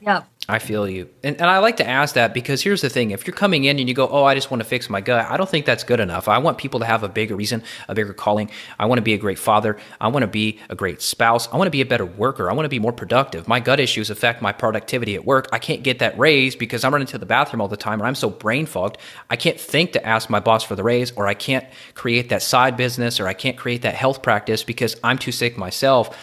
[0.00, 0.24] Yeah.
[0.48, 1.08] I feel you.
[1.24, 3.10] And, and I like to ask that because here's the thing.
[3.10, 5.26] If you're coming in and you go, oh, I just want to fix my gut,
[5.28, 6.28] I don't think that's good enough.
[6.28, 8.50] I want people to have a bigger reason, a bigger calling.
[8.78, 9.76] I want to be a great father.
[10.00, 11.48] I want to be a great spouse.
[11.52, 12.48] I want to be a better worker.
[12.48, 13.48] I want to be more productive.
[13.48, 15.48] My gut issues affect my productivity at work.
[15.52, 18.06] I can't get that raise because I'm running to the bathroom all the time and
[18.06, 18.98] I'm so brain fogged.
[19.28, 22.42] I can't think to ask my boss for the raise or I can't create that
[22.42, 26.16] side business or I can't create that health practice because I'm too sick myself.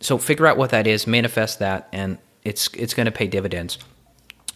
[0.00, 3.78] So figure out what that is, manifest that, and it's it's going to pay dividends.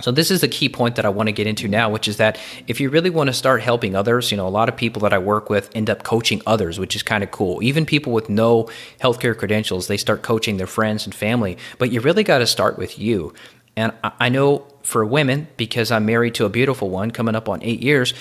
[0.01, 2.17] So this is the key point that I want to get into now, which is
[2.17, 5.03] that if you really want to start helping others, you know, a lot of people
[5.03, 7.63] that I work with end up coaching others, which is kind of cool.
[7.63, 11.59] Even people with no healthcare credentials, they start coaching their friends and family.
[11.79, 13.35] But you really got to start with you.
[13.77, 17.63] And I know for women, because I'm married to a beautiful one coming up on
[17.63, 18.15] eight years,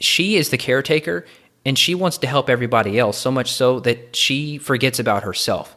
[0.00, 1.26] she is the caretaker
[1.64, 5.76] and she wants to help everybody else so much so that she forgets about herself.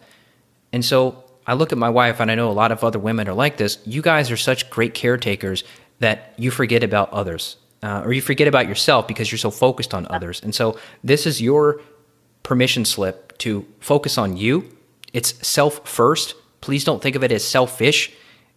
[0.71, 3.27] And so I look at my wife, and I know a lot of other women
[3.27, 3.77] are like this.
[3.85, 5.63] You guys are such great caretakers
[5.99, 9.93] that you forget about others, uh, or you forget about yourself because you're so focused
[9.93, 10.41] on others.
[10.41, 11.81] And so, this is your
[12.43, 14.69] permission slip to focus on you.
[15.13, 16.35] It's self first.
[16.61, 18.11] Please don't think of it as selfish.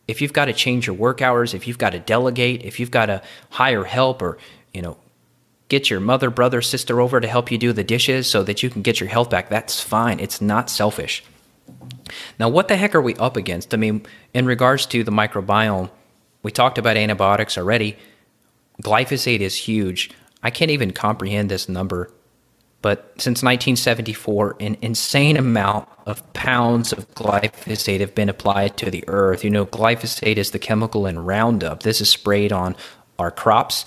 [0.06, 2.90] If you've got to change your work hours, if you've got to delegate, if you've
[2.90, 4.38] got to hire help, or
[4.72, 4.96] you know,
[5.68, 8.70] get your mother, brother, sister over to help you do the dishes so that you
[8.70, 10.18] can get your health back, that's fine.
[10.20, 11.22] It's not selfish.
[12.38, 13.74] Now, what the heck are we up against?
[13.74, 15.90] I mean, in regards to the microbiome,
[16.42, 17.96] we talked about antibiotics already.
[18.82, 20.10] Glyphosate is huge.
[20.42, 22.12] I can't even comprehend this number.
[22.80, 29.04] But since 1974, an insane amount of pounds of glyphosate have been applied to the
[29.08, 29.42] earth.
[29.42, 31.82] You know, glyphosate is the chemical in Roundup.
[31.82, 32.76] This is sprayed on
[33.18, 33.84] our crops.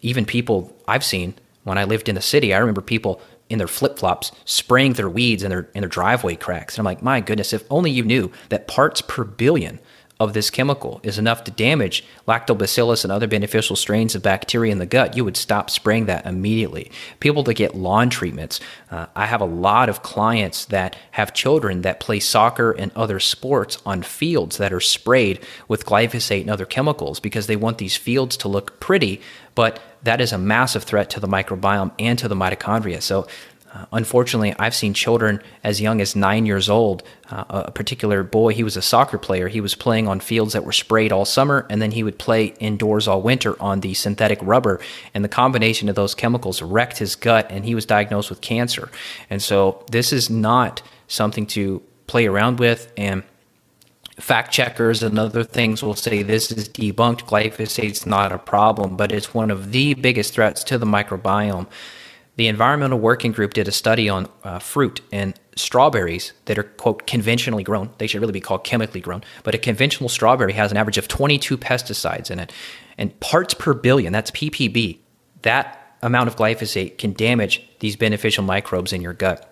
[0.00, 3.68] Even people I've seen when I lived in the city, I remember people in their
[3.68, 6.74] flip flops spraying their weeds in their in their driveway cracks.
[6.74, 9.80] And I'm like, my goodness, if only you knew that parts per billion
[10.20, 14.78] of this chemical is enough to damage lactobacillus and other beneficial strains of bacteria in
[14.78, 16.92] the gut, you would stop spraying that immediately.
[17.20, 18.60] People that get lawn treatments,
[18.90, 23.18] uh, I have a lot of clients that have children that play soccer and other
[23.18, 27.96] sports on fields that are sprayed with glyphosate and other chemicals because they want these
[27.96, 29.22] fields to look pretty,
[29.54, 33.02] but that is a massive threat to the microbiome and to the mitochondria.
[33.02, 33.26] So
[33.72, 37.04] uh, unfortunately, I've seen children as young as nine years old.
[37.30, 39.46] Uh, a particular boy, he was a soccer player.
[39.46, 42.46] He was playing on fields that were sprayed all summer, and then he would play
[42.58, 44.80] indoors all winter on the synthetic rubber.
[45.14, 48.90] And the combination of those chemicals wrecked his gut, and he was diagnosed with cancer.
[49.28, 52.92] And so, this is not something to play around with.
[52.96, 53.22] And
[54.20, 57.22] fact checkers and other things will say this is debunked.
[57.22, 61.66] Glyphosate's not a problem, but it's one of the biggest threats to the microbiome.
[62.36, 67.06] The Environmental Working Group did a study on uh, fruit and strawberries that are, quote,
[67.06, 67.90] conventionally grown.
[67.98, 69.22] They should really be called chemically grown.
[69.42, 72.52] But a conventional strawberry has an average of 22 pesticides in it.
[72.96, 74.98] And parts per billion, that's ppb,
[75.42, 79.49] that amount of glyphosate can damage these beneficial microbes in your gut.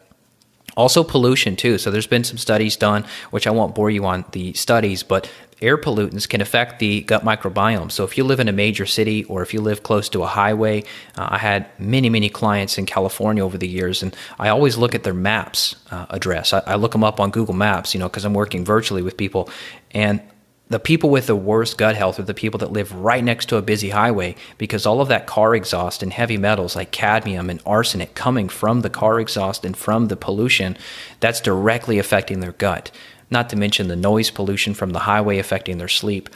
[0.77, 1.79] Also, pollution, too.
[1.79, 5.31] So, there's been some studies done, which I won't bore you on the studies, but
[5.61, 7.91] air pollutants can affect the gut microbiome.
[7.91, 10.27] So if you live in a major city or if you live close to a
[10.27, 10.85] highway,
[11.17, 14.95] uh, I had many, many clients in California over the years, and I always look
[14.95, 16.53] at their maps uh, address.
[16.53, 19.17] I, I, look them up on Google Maps, you know, because I'm working virtually with
[19.17, 19.51] people.
[19.91, 20.21] And
[20.69, 23.57] the people with the worst gut health are the people that live right next to
[23.57, 27.63] a busy highway because all of that car exhaust and heavy metals like cadmium and
[27.65, 30.77] arsenic coming from the car exhaust and from the pollution,
[31.21, 32.91] that's directly affecting their gut
[33.31, 36.29] not to mention the noise pollution from the highway affecting their sleep.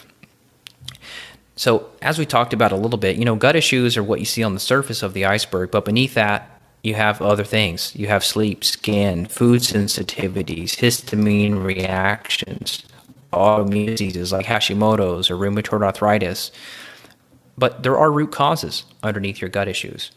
[1.57, 4.25] So, as we talked about a little bit, you know, gut issues are what you
[4.25, 6.49] see on the surface of the iceberg, but beneath that,
[6.83, 7.95] you have other things.
[7.95, 12.83] You have sleep, skin, food sensitivities, histamine reactions,
[13.33, 16.53] autoimmune diseases like Hashimoto's or rheumatoid arthritis.
[17.59, 20.11] But there are root causes underneath your gut issues.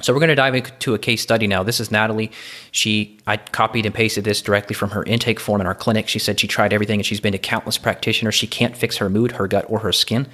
[0.00, 1.62] So we're going to dive into a case study now.
[1.62, 2.32] This is Natalie.
[2.72, 6.08] She I copied and pasted this directly from her intake form in our clinic.
[6.08, 8.34] She said she tried everything and she's been to countless practitioners.
[8.34, 10.26] She can't fix her mood, her gut, or her skin.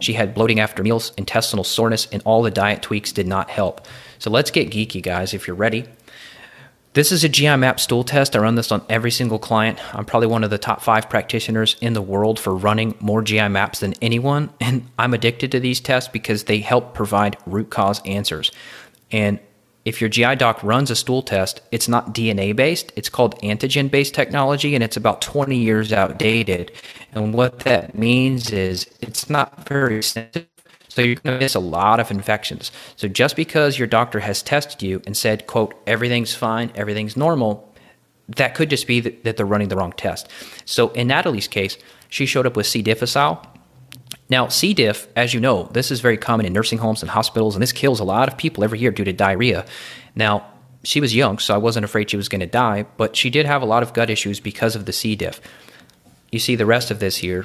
[0.00, 3.86] She had bloating after meals, intestinal soreness, and all the diet tweaks did not help.
[4.18, 5.86] So let's get geeky, guys, if you're ready.
[6.96, 8.34] This is a GI map stool test.
[8.34, 9.78] I run this on every single client.
[9.94, 13.48] I'm probably one of the top five practitioners in the world for running more GI
[13.48, 14.48] maps than anyone.
[14.62, 18.50] And I'm addicted to these tests because they help provide root cause answers.
[19.12, 19.38] And
[19.84, 23.90] if your GI doc runs a stool test, it's not DNA based, it's called antigen
[23.90, 26.72] based technology, and it's about 20 years outdated.
[27.12, 30.48] And what that means is it's not very sensitive
[30.96, 32.72] so you're going to miss a lot of infections.
[32.96, 37.70] So just because your doctor has tested you and said, quote, everything's fine, everything's normal,
[38.28, 40.26] that could just be that, that they're running the wrong test.
[40.64, 41.76] So in Natalie's case,
[42.08, 42.80] she showed up with C.
[42.80, 43.46] difficile.
[44.30, 44.72] Now, C.
[44.72, 47.72] diff, as you know, this is very common in nursing homes and hospitals, and this
[47.72, 49.66] kills a lot of people every year due to diarrhea.
[50.14, 50.46] Now,
[50.82, 53.44] she was young, so I wasn't afraid she was going to die, but she did
[53.44, 55.14] have a lot of gut issues because of the C.
[55.14, 55.42] diff.
[56.32, 57.44] You see the rest of this here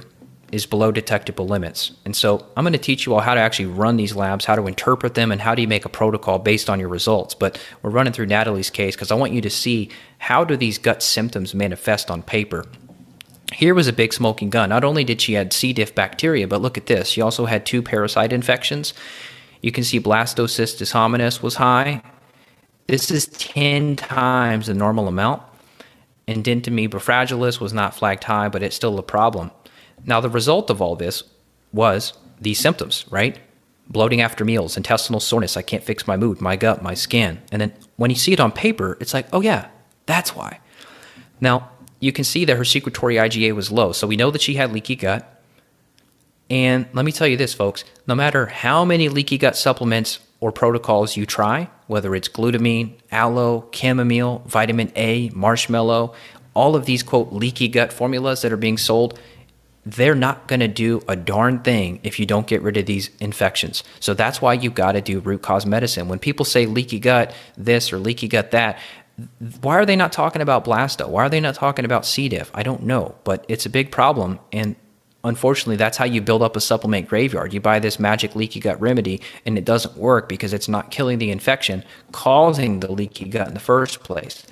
[0.51, 1.93] is below detectable limits.
[2.03, 4.55] And so I'm going to teach you all how to actually run these labs, how
[4.55, 7.33] to interpret them, and how do you make a protocol based on your results.
[7.33, 10.77] But we're running through Natalie's case because I want you to see how do these
[10.77, 12.65] gut symptoms manifest on paper.
[13.53, 14.69] Here was a big smoking gun.
[14.69, 15.73] Not only did she have C.
[15.73, 17.09] diff bacteria, but look at this.
[17.09, 18.93] She also had two parasite infections.
[19.61, 22.01] You can see blastocystis hominis was high.
[22.87, 25.43] This is 10 times the normal amount.
[26.27, 29.51] And fragilis was not flagged high, but it's still a problem.
[30.05, 31.23] Now, the result of all this
[31.71, 33.39] was these symptoms, right?
[33.87, 37.41] Bloating after meals, intestinal soreness, I can't fix my mood, my gut, my skin.
[37.51, 39.67] And then when you see it on paper, it's like, oh, yeah,
[40.05, 40.59] that's why.
[41.39, 43.91] Now, you can see that her secretory IgA was low.
[43.91, 45.27] So we know that she had leaky gut.
[46.49, 50.51] And let me tell you this, folks no matter how many leaky gut supplements or
[50.51, 56.13] protocols you try, whether it's glutamine, aloe, chamomile, vitamin A, marshmallow,
[56.53, 59.17] all of these quote leaky gut formulas that are being sold,
[59.85, 63.09] they're not going to do a darn thing if you don't get rid of these
[63.19, 63.83] infections.
[63.99, 66.07] So that's why you got to do root cause medicine.
[66.07, 68.77] When people say leaky gut this or leaky gut that,
[69.61, 71.07] why are they not talking about blasto?
[71.07, 72.29] Why are they not talking about C.
[72.29, 72.51] diff?
[72.53, 74.39] I don't know, but it's a big problem.
[74.51, 74.75] And
[75.23, 77.53] unfortunately, that's how you build up a supplement graveyard.
[77.53, 81.17] You buy this magic leaky gut remedy and it doesn't work because it's not killing
[81.17, 84.45] the infection, causing the leaky gut in the first place.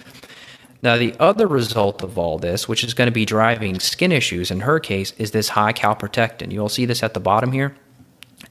[0.81, 4.49] Now, the other result of all this, which is going to be driving skin issues
[4.49, 6.51] in her case, is this high calprotectin.
[6.51, 7.75] You'll see this at the bottom here.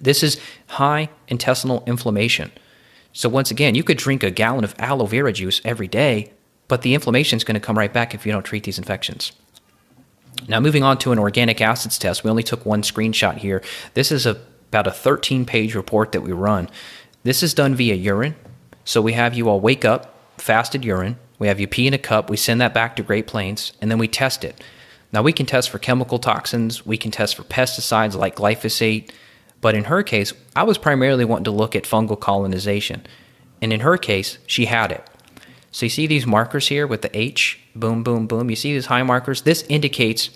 [0.00, 2.52] This is high intestinal inflammation.
[3.14, 6.32] So, once again, you could drink a gallon of aloe vera juice every day,
[6.68, 9.32] but the inflammation is going to come right back if you don't treat these infections.
[10.46, 13.62] Now, moving on to an organic acids test, we only took one screenshot here.
[13.94, 16.68] This is a, about a 13 page report that we run.
[17.22, 18.36] This is done via urine.
[18.84, 21.98] So, we have you all wake up, fasted urine, we have you pee in a
[21.98, 24.62] cup, we send that back to Great Plains, and then we test it.
[25.12, 29.10] Now, we can test for chemical toxins, we can test for pesticides like glyphosate,
[29.60, 33.06] but in her case, I was primarily wanting to look at fungal colonization.
[33.60, 35.08] And in her case, she had it.
[35.72, 38.50] So you see these markers here with the H, boom, boom, boom.
[38.50, 39.42] You see these high markers?
[39.42, 40.30] This indicates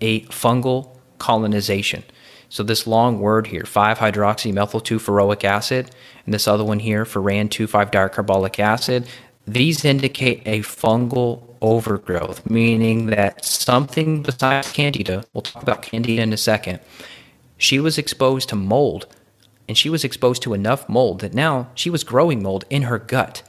[0.00, 2.04] a fungal colonization.
[2.48, 5.90] So this long word here, 5-hydroxymethyl 2-furoic acid,
[6.24, 9.08] and this other one here, furan 2,5-dicarboxylic acid,
[9.46, 16.32] these indicate a fungal overgrowth, meaning that something besides candida, we'll talk about candida in
[16.32, 16.80] a second,
[17.56, 19.06] she was exposed to mold
[19.68, 22.98] and she was exposed to enough mold that now she was growing mold in her
[22.98, 23.42] gut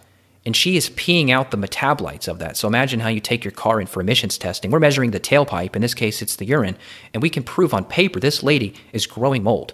[0.45, 2.55] and she is peeing out the metabolites of that.
[2.55, 4.71] So imagine how you take your car in for emissions testing.
[4.71, 6.77] We're measuring the tailpipe, in this case, it's the urine,
[7.13, 9.73] and we can prove on paper this lady is growing mold.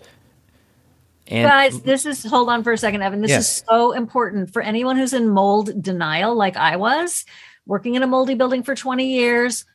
[1.27, 3.21] And guys, this is hold on for a second, Evan.
[3.21, 3.57] This yes.
[3.57, 7.25] is so important for anyone who's in mold denial, like I was,
[7.65, 9.65] working in a moldy building for 20 years,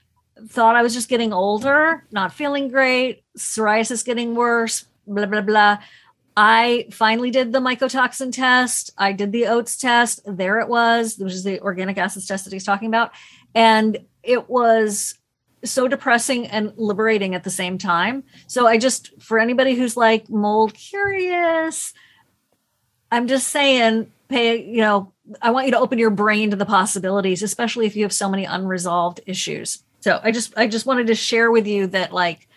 [0.49, 5.79] thought I was just getting older, not feeling great, psoriasis getting worse, blah, blah, blah.
[6.37, 8.93] I finally did the mycotoxin test.
[8.97, 10.21] I did the oats test.
[10.25, 13.11] There it was, which is the organic acids test that he's talking about.
[13.55, 15.19] And it was
[15.65, 18.25] so depressing and liberating at the same time.
[18.47, 21.93] So I just, for anybody who's like mold curious,
[23.11, 26.67] I'm just saying, pay, you know, I want you to open your brain to the
[26.67, 29.83] possibilities, especially if you have so many unresolved issues.
[30.01, 32.49] So I just, I just wanted to share with you that like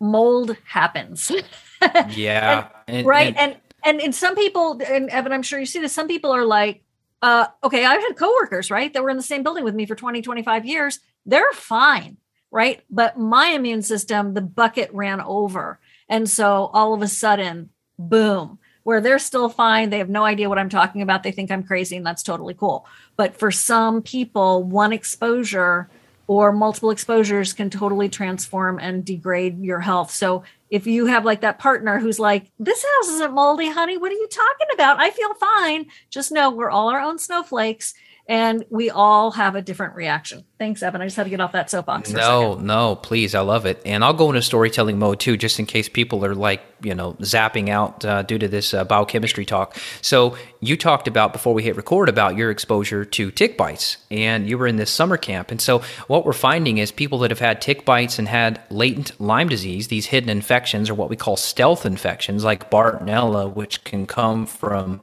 [0.00, 1.30] mold happens.
[2.10, 2.68] yeah.
[2.86, 3.34] and, and, right.
[3.36, 6.46] And, and, and some people, and Evan, I'm sure you see this, some people are
[6.46, 6.82] like,
[7.20, 9.94] uh, okay, I've had coworkers, right, that were in the same building with me for
[9.94, 10.98] 20, 25 years.
[11.24, 12.16] They're fine
[12.52, 12.84] right?
[12.90, 15.80] But my immune system, the bucket ran over.
[16.08, 19.90] And so all of a sudden, boom, where they're still fine.
[19.90, 21.22] They have no idea what I'm talking about.
[21.22, 22.86] They think I'm crazy, and that's totally cool.
[23.16, 25.88] But for some people, one exposure
[26.26, 30.10] or multiple exposures can totally transform and degrade your health.
[30.10, 34.12] So if you have like that partner who's like, this house isn't moldy, honey, what
[34.12, 35.00] are you talking about?
[35.00, 35.86] I feel fine.
[36.10, 37.94] Just know we're all our own snowflakes
[38.28, 40.44] and we all have a different reaction.
[40.58, 41.00] Thanks, Evan.
[41.00, 42.12] I just had to get off that soapbox.
[42.12, 43.34] no, no, please.
[43.34, 43.82] I love it.
[43.84, 47.14] And I'll go into storytelling mode too, just in case people are like, you know,
[47.14, 49.76] zapping out uh, due to this uh, biochemistry talk.
[50.02, 54.48] So you talked about before we hit record about your exposure to tick bites, and
[54.48, 55.50] you were in this summer camp.
[55.50, 59.20] And so what we're finding is people that have had tick bites and had latent
[59.20, 64.06] Lyme disease, these hidden infections, or what we call stealth infections, like Bartonella, which can
[64.06, 65.00] come from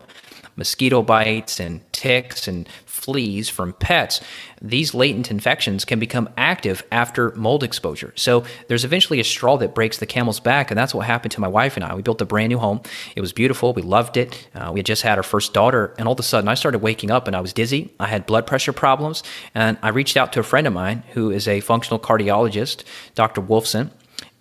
[0.59, 4.21] mosquito bites and ticks and fleas from pets,
[4.61, 8.13] these latent infections can become active after mold exposure.
[8.15, 11.41] So there's eventually a straw that breaks the camel's back, and that's what happened to
[11.41, 11.95] my wife and I.
[11.95, 12.81] We built a brand new home.
[13.15, 13.73] It was beautiful.
[13.73, 14.47] We loved it.
[14.53, 16.79] Uh, we had just had our first daughter, and all of a sudden I started
[16.79, 17.93] waking up and I was dizzy.
[17.99, 19.23] I had blood pressure problems,
[19.55, 22.83] and I reached out to a friend of mine who is a functional cardiologist,
[23.15, 23.41] Dr.
[23.41, 23.91] Wolfson.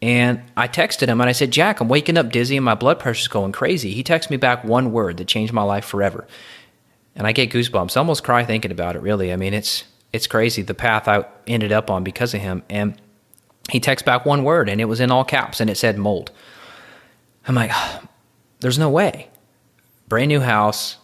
[0.00, 3.00] And I texted him and I said, Jack, I'm waking up dizzy and my blood
[3.00, 3.90] pressure's going crazy.
[3.92, 6.26] He texted me back one word that changed my life forever
[7.18, 7.96] and I get goosebumps.
[7.96, 9.02] I almost cry thinking about it.
[9.02, 12.62] Really, I mean, it's it's crazy the path I ended up on because of him.
[12.70, 12.94] And
[13.70, 16.30] he texts back one word, and it was in all caps, and it said mold.
[17.46, 17.72] I'm like,
[18.60, 19.28] there's no way.
[20.08, 20.96] Brand new house.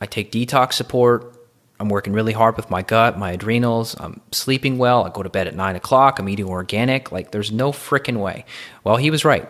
[0.00, 1.35] I take detox support.
[1.78, 3.94] I'm working really hard with my gut, my adrenals.
[4.00, 5.04] I'm sleeping well.
[5.04, 6.18] I go to bed at nine o'clock.
[6.18, 7.12] I'm eating organic.
[7.12, 8.44] Like, there's no freaking way.
[8.82, 9.46] Well, he was right.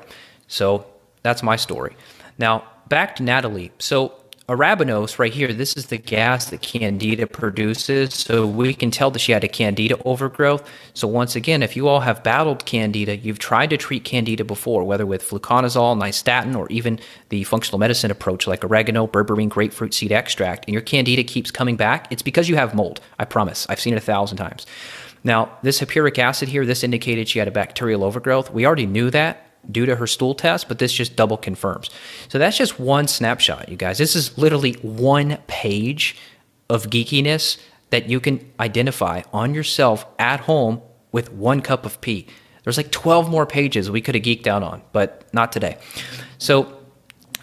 [0.49, 0.87] So
[1.22, 1.97] that's my story.
[2.39, 3.72] Now, back to Natalie.
[3.79, 4.12] So
[4.49, 8.14] arabinose right here, this is the gas that candida produces.
[8.14, 10.68] So we can tell that she had a candida overgrowth.
[10.94, 14.84] So once again, if you all have battled candida, you've tried to treat candida before,
[14.84, 20.12] whether with fluconazole, nystatin, or even the functional medicine approach like oregano, berberine, grapefruit seed
[20.12, 23.01] extract, and your candida keeps coming back, it's because you have mold.
[23.18, 23.66] I promise.
[23.68, 24.66] I've seen it a thousand times.
[25.24, 28.53] Now, this hippuric acid here, this indicated she had a bacterial overgrowth.
[28.53, 31.91] We already knew that due to her stool test, but this just double confirms.
[32.29, 33.99] So that's just one snapshot, you guys.
[33.99, 36.17] This is literally one page
[36.69, 37.59] of geekiness
[37.91, 42.27] that you can identify on yourself at home with one cup of pee.
[42.64, 45.79] There's like 12 more pages we could have geeked out on, but not today.
[46.39, 46.77] So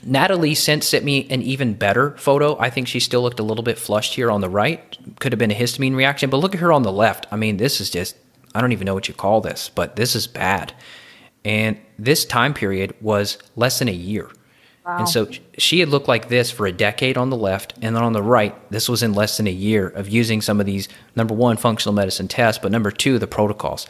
[0.06, 2.60] Natalie sent sent me an even better photo.
[2.60, 4.98] I think she still looked a little bit flushed here on the right.
[5.20, 7.26] Could have been a histamine reaction, but look at her on the left.
[7.32, 8.18] I mean, this is just
[8.54, 10.74] I don't even know what you call this, but this is bad.
[11.46, 14.30] And this time period was less than a year.
[14.86, 15.00] Wow.
[15.00, 15.28] And so
[15.58, 18.22] she had looked like this for a decade on the left, and then on the
[18.22, 21.56] right, this was in less than a year of using some of these number one
[21.56, 23.88] functional medicine tests, but number two the protocols.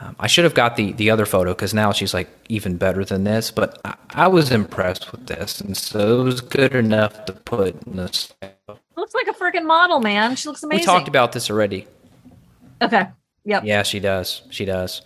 [0.00, 3.04] Um, I should have got the the other photo because now she's like even better
[3.04, 3.50] than this.
[3.50, 7.86] But I, I, was impressed with this, and so it was good enough to put
[7.86, 8.32] in this.
[8.96, 10.36] Looks like a freaking model, man.
[10.36, 10.80] She looks amazing.
[10.80, 11.86] We talked about this already.
[12.80, 13.08] Okay.
[13.44, 13.64] Yep.
[13.64, 14.42] Yeah, she does.
[14.48, 15.02] She does.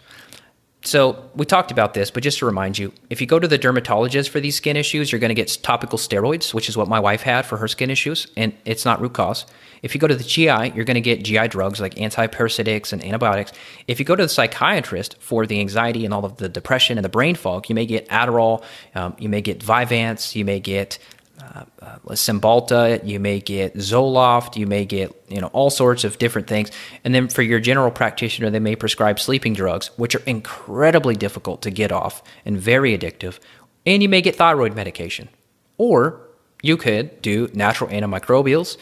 [0.86, 3.56] So we talked about this, but just to remind you, if you go to the
[3.56, 7.00] dermatologist for these skin issues, you're going to get topical steroids, which is what my
[7.00, 9.46] wife had for her skin issues, and it's not root cause.
[9.82, 13.02] If you go to the GI, you're going to get GI drugs like antiparasitics and
[13.02, 13.52] antibiotics.
[13.88, 17.04] If you go to the psychiatrist for the anxiety and all of the depression and
[17.04, 18.62] the brain fog, you may get Adderall,
[18.94, 20.98] um, you may get Vyvanse, you may get
[21.40, 26.18] uh, uh, Cymbalta, you may get Zoloft, you may get you know all sorts of
[26.18, 26.70] different things.
[27.02, 31.62] And then for your general practitioner, they may prescribe sleeping drugs, which are incredibly difficult
[31.62, 33.38] to get off and very addictive.
[33.84, 35.28] And you may get thyroid medication,
[35.76, 36.20] or
[36.62, 38.76] you could do natural antimicrobials.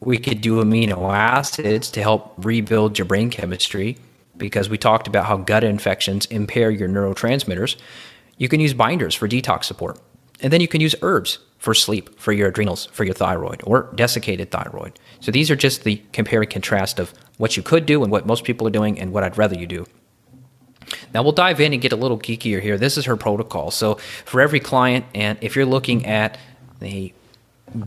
[0.00, 3.96] We could do amino acids to help rebuild your brain chemistry
[4.36, 7.76] because we talked about how gut infections impair your neurotransmitters.
[8.38, 9.98] You can use binders for detox support.
[10.40, 13.90] And then you can use herbs for sleep, for your adrenals, for your thyroid, or
[13.94, 14.98] desiccated thyroid.
[15.20, 18.26] So these are just the compare and contrast of what you could do and what
[18.26, 19.86] most people are doing and what I'd rather you do.
[21.12, 22.78] Now we'll dive in and get a little geekier here.
[22.78, 23.70] This is her protocol.
[23.70, 26.38] So for every client, and if you're looking at
[26.82, 27.12] a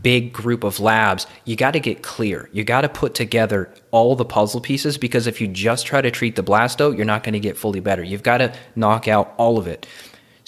[0.02, 2.50] big group of labs, you got to get clear.
[2.52, 6.10] You got to put together all the puzzle pieces because if you just try to
[6.10, 8.02] treat the blasto, you're not going to get fully better.
[8.02, 9.86] You've got to knock out all of it.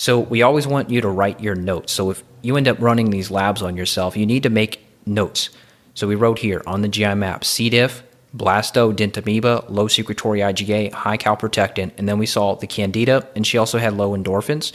[0.02, 1.92] So we always want you to write your notes.
[1.92, 5.48] So if you end up running these labs on yourself, you need to make notes.
[5.94, 7.70] So we wrote here on the GI map C.
[7.70, 8.02] diff,
[8.36, 13.58] blasto, Dientamoeba, low secretory IgA, high calprotectin, and then we saw the candida, and she
[13.58, 14.72] also had low endorphins,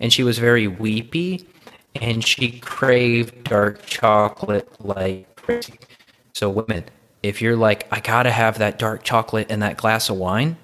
[0.00, 1.46] and she was very weepy,
[1.94, 5.74] and she craved dark chocolate like crazy.
[6.32, 6.84] So women,
[7.22, 10.56] if you're like, I gotta have that dark chocolate and that glass of wine,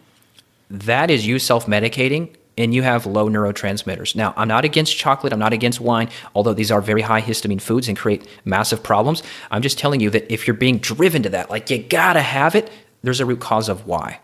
[0.71, 4.15] that is you self-medicating and you have low neurotransmitters.
[4.15, 7.63] Now, I'm not against chocolate, I'm not against wine, although these are very high histamine
[7.63, 9.23] foods and create massive problems.
[9.51, 12.55] I'm just telling you that if you're being driven to that, like you gotta have
[12.55, 12.71] it,
[13.03, 14.21] there's a root cause of why.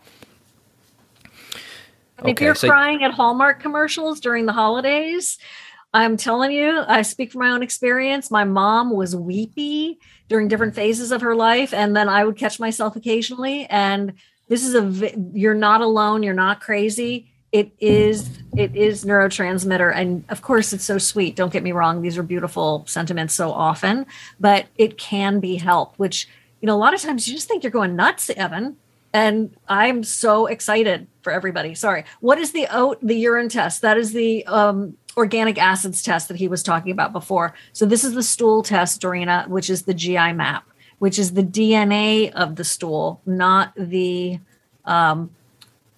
[2.20, 5.38] Okay, if you're so, crying at Hallmark commercials during the holidays,
[5.92, 8.30] I'm telling you, I speak from my own experience.
[8.30, 12.58] My mom was weepy during different phases of her life, and then I would catch
[12.58, 13.66] myself occasionally.
[13.66, 14.14] And
[14.48, 16.24] this is a you're not alone.
[16.24, 17.33] You're not crazy.
[17.54, 21.36] It is it is neurotransmitter, and of course, it's so sweet.
[21.36, 24.06] Don't get me wrong; these are beautiful sentiments so often,
[24.40, 25.96] but it can be helped.
[25.96, 26.28] Which
[26.60, 28.76] you know, a lot of times you just think you're going nuts, Evan.
[29.12, 31.76] And I'm so excited for everybody.
[31.76, 32.04] Sorry.
[32.18, 33.82] What is the oat, the urine test?
[33.82, 37.54] That is the um, organic acids test that he was talking about before.
[37.72, 40.64] So this is the stool test, Dorina, which is the GI map,
[40.98, 44.40] which is the DNA of the stool, not the
[44.84, 45.30] um,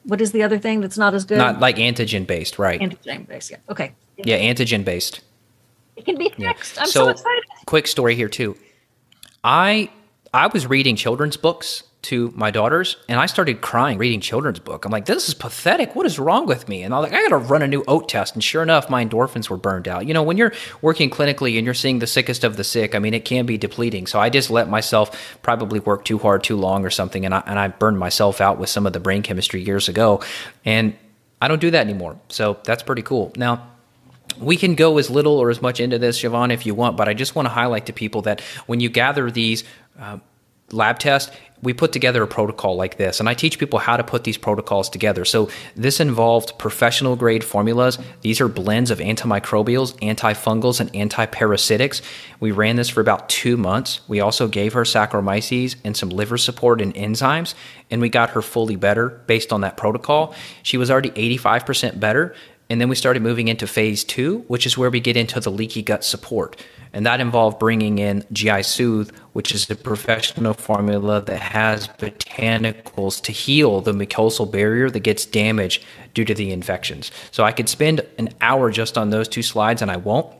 [0.07, 1.39] what is the other thing that's not as good?
[1.39, 2.81] Not like antigen based, right?
[2.81, 3.59] Antigen based, yeah.
[3.69, 3.93] Okay.
[4.17, 5.21] Yeah, antigen based.
[5.97, 6.77] It can be fixed.
[6.77, 6.83] Yeah.
[6.83, 7.45] I'm so, so excited.
[7.67, 8.57] Quick story here too.
[9.43, 9.91] I
[10.33, 14.85] I was reading children's books to my daughters and I started crying reading children's book.
[14.85, 15.97] I'm like, this is pathetic.
[15.97, 16.85] What is wrong with me?
[16.85, 18.35] And I'm like, I got to run a new oat test.
[18.35, 20.07] And sure enough, my endorphins were burned out.
[20.07, 20.53] You know, when you're
[20.83, 23.59] working clinically and you're seeing the sickest of the sick, I mean, it can be
[23.59, 24.07] depleting.
[24.07, 27.25] So I just let myself probably work too hard, too long or something.
[27.25, 30.23] And I, and I burned myself out with some of the brain chemistry years ago.
[30.65, 30.97] And
[31.43, 32.21] I don't do that anymore.
[32.29, 33.33] So that's pretty cool.
[33.37, 33.67] Now,
[34.41, 37.09] we can go as little or as much into this, Shivan, if you want, but
[37.09, 39.65] I just want to highlight to people that when you gather these
[39.99, 40.19] uh,
[40.73, 41.31] lab test,
[41.63, 44.37] we put together a protocol like this, and I teach people how to put these
[44.37, 45.25] protocols together.
[45.25, 47.99] So, this involved professional grade formulas.
[48.21, 52.03] These are blends of antimicrobials, antifungals, and antiparasitics.
[52.41, 54.01] We ran this for about two months.
[54.07, 57.55] We also gave her Saccharomyces and some liver support and enzymes,
[57.91, 60.35] and we got her fully better based on that protocol.
[60.63, 62.35] She was already 85% better.
[62.69, 65.51] And then we started moving into phase two, which is where we get into the
[65.51, 66.57] leaky gut support.
[66.93, 73.23] And that involved bringing in GI Soothe, which is a professional formula that has botanicals
[73.23, 77.13] to heal the mucosal barrier that gets damaged due to the infections.
[77.31, 80.35] So I could spend an hour just on those two slides, and I won't.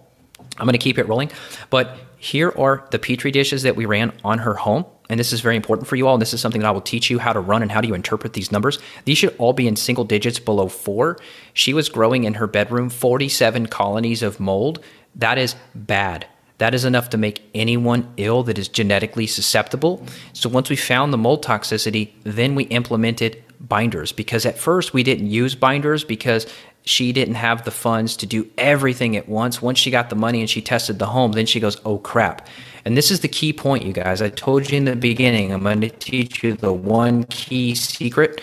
[0.59, 1.31] I'm going to keep it rolling.
[1.71, 4.87] But here are the petri dishes that we ran on her home.
[5.09, 6.15] And this is very important for you all.
[6.15, 7.89] And this is something that I will teach you how to run and how do
[7.89, 8.79] you interpret these numbers.
[9.05, 11.19] These should all be in single digits below four.
[11.53, 14.81] She was growing in her bedroom 47 colonies of mold.
[15.15, 16.27] That is bad.
[16.59, 20.05] That is enough to make anyone ill that is genetically susceptible.
[20.33, 25.03] So once we found the mold toxicity, then we implemented binders because at first we
[25.03, 26.47] didn't use binders because
[26.85, 29.61] she didn't have the funds to do everything at once.
[29.61, 32.47] Once she got the money and she tested the home, then she goes, oh crap.
[32.87, 34.23] And this is the key point, you guys.
[34.23, 38.41] I told you in the beginning, I'm going to teach you the one key secret.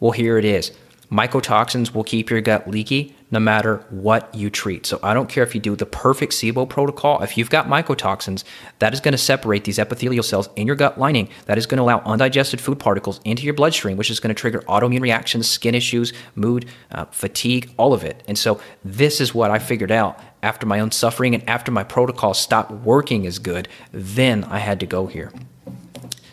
[0.00, 0.72] Well, here it is
[1.10, 4.86] mycotoxins will keep your gut leaky no matter what you treat.
[4.86, 7.22] So I don't care if you do the perfect SIBO protocol.
[7.22, 8.44] If you've got mycotoxins,
[8.78, 11.28] that is going to separate these epithelial cells in your gut lining.
[11.46, 14.40] That is going to allow undigested food particles into your bloodstream, which is going to
[14.40, 18.22] trigger autoimmune reactions, skin issues, mood, uh, fatigue, all of it.
[18.28, 21.82] And so this is what I figured out after my own suffering and after my
[21.82, 23.66] protocol stopped working as good.
[23.90, 25.32] Then I had to go here.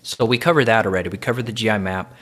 [0.03, 1.09] So we covered that already.
[1.09, 2.13] We covered the GI map.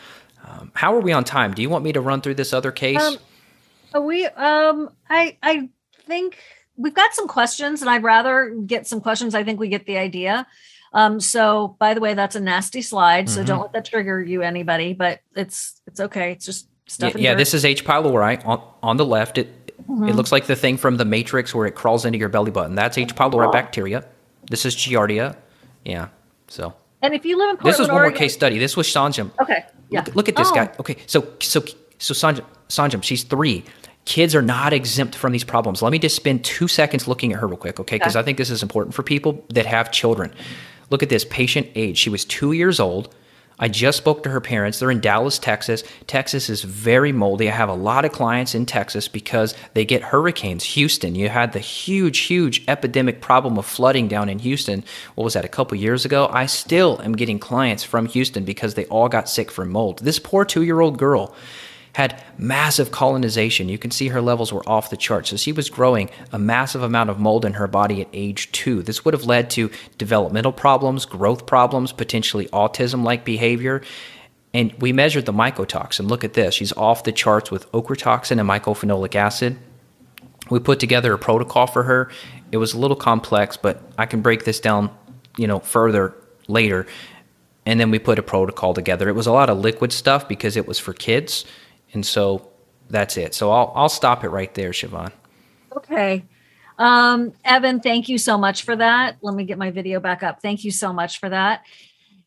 [0.48, 1.54] Um, how are we on time?
[1.54, 3.02] Do you want me to run through this other case?
[3.02, 5.70] Um, we um I I
[6.08, 6.38] think
[6.78, 9.36] we've got some questions and I'd rather get some questions.
[9.36, 10.48] I think we get the idea.
[10.94, 13.48] Um so by the way, that's a nasty slide, so mm-hmm.
[13.48, 16.32] don't let that trigger you anybody, but it's it's okay.
[16.32, 17.16] It's just stuff.
[17.16, 19.38] Yeah, yeah this is H pylori on on the left.
[19.38, 19.50] It
[19.84, 20.08] mm-hmm.
[20.08, 22.76] it looks like the thing from the Matrix where it crawls into your belly button.
[22.76, 24.06] That's H pylori bacteria.
[24.50, 25.36] This is Giardia.
[25.86, 26.10] Yeah.
[26.48, 28.58] So and if you live in Portland, this was one Oregon, more case study.
[28.60, 29.32] This was Sanjam.
[29.42, 29.66] Okay.
[29.90, 30.04] Yeah.
[30.06, 30.56] Look, look at this oh.
[30.56, 30.72] guy.
[30.80, 30.98] Okay.
[31.08, 31.64] So so
[31.98, 33.64] so Sanjam, Sanjam, she's three.
[34.06, 35.82] Kids are not exempt from these problems.
[35.82, 37.98] Let me just spend two seconds looking at her real quick, okay?
[37.98, 38.22] Because okay.
[38.22, 40.34] I think this is important for people that have children.
[40.90, 41.98] Look at this patient age.
[42.00, 43.14] She was two years old.
[43.62, 44.80] I just spoke to her parents.
[44.80, 45.84] They're in Dallas, Texas.
[46.08, 47.48] Texas is very moldy.
[47.48, 50.64] I have a lot of clients in Texas because they get hurricanes.
[50.64, 54.84] Houston, you had the huge, huge epidemic problem of flooding down in Houston.
[55.14, 56.28] What was that, a couple years ago?
[56.34, 60.00] I still am getting clients from Houston because they all got sick from mold.
[60.00, 61.34] This poor two year old girl
[61.94, 63.70] had massive colonization.
[63.70, 65.28] You can see her levels were off the chart.
[65.28, 68.82] So she was growing a massive amount of mold in her body at age two.
[68.82, 73.82] This would have led to developmental problems, growth problems, potentially autism like behavior.
[74.54, 76.10] And we measured the mycotoxin.
[76.10, 76.56] Look at this.
[76.56, 79.58] She's off the charts with ochratoxin and mycophenolic acid.
[80.50, 82.10] We put together a protocol for her.
[82.52, 84.90] It was a little complex, but I can break this down,
[85.38, 86.14] you know, further
[86.48, 86.88] later.
[87.66, 89.08] And then we put a protocol together.
[89.08, 91.46] It was a lot of liquid stuff because it was for kids
[91.94, 92.52] and so
[92.92, 93.34] That's it.
[93.34, 95.12] So I'll I'll stop it right there, Shivan.
[95.76, 96.26] Okay.
[96.78, 99.18] Um, Evan, thank you so much for that.
[99.22, 100.42] Let me get my video back up.
[100.42, 101.64] Thank you so much for that.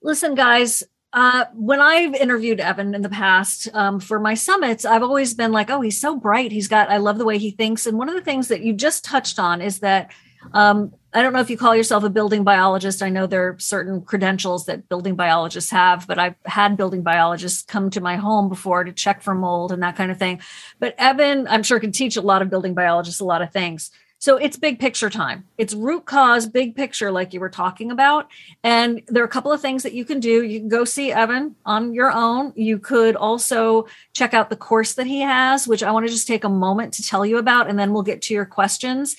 [0.01, 5.03] Listen, guys, uh, when I've interviewed Evan in the past um, for my summits, I've
[5.03, 6.53] always been like, oh, he's so bright.
[6.53, 7.87] He's got, I love the way he thinks.
[7.87, 10.13] And one of the things that you just touched on is that
[10.53, 13.03] um, I don't know if you call yourself a building biologist.
[13.03, 17.63] I know there are certain credentials that building biologists have, but I've had building biologists
[17.63, 20.41] come to my home before to check for mold and that kind of thing.
[20.81, 23.93] But Evan, I'm sure can teach a lot of building biologists a lot of things.
[24.19, 25.45] So it's big picture time.
[25.59, 28.31] It's root cause, big picture, like you were talking about.
[28.63, 30.43] And there are a couple of things that you can do.
[30.43, 32.55] You can go see Evan on your own.
[32.57, 36.27] You could also check out the course that he has, which I want to just
[36.27, 39.15] take a moment to tell you about, and then we'll get to your questions.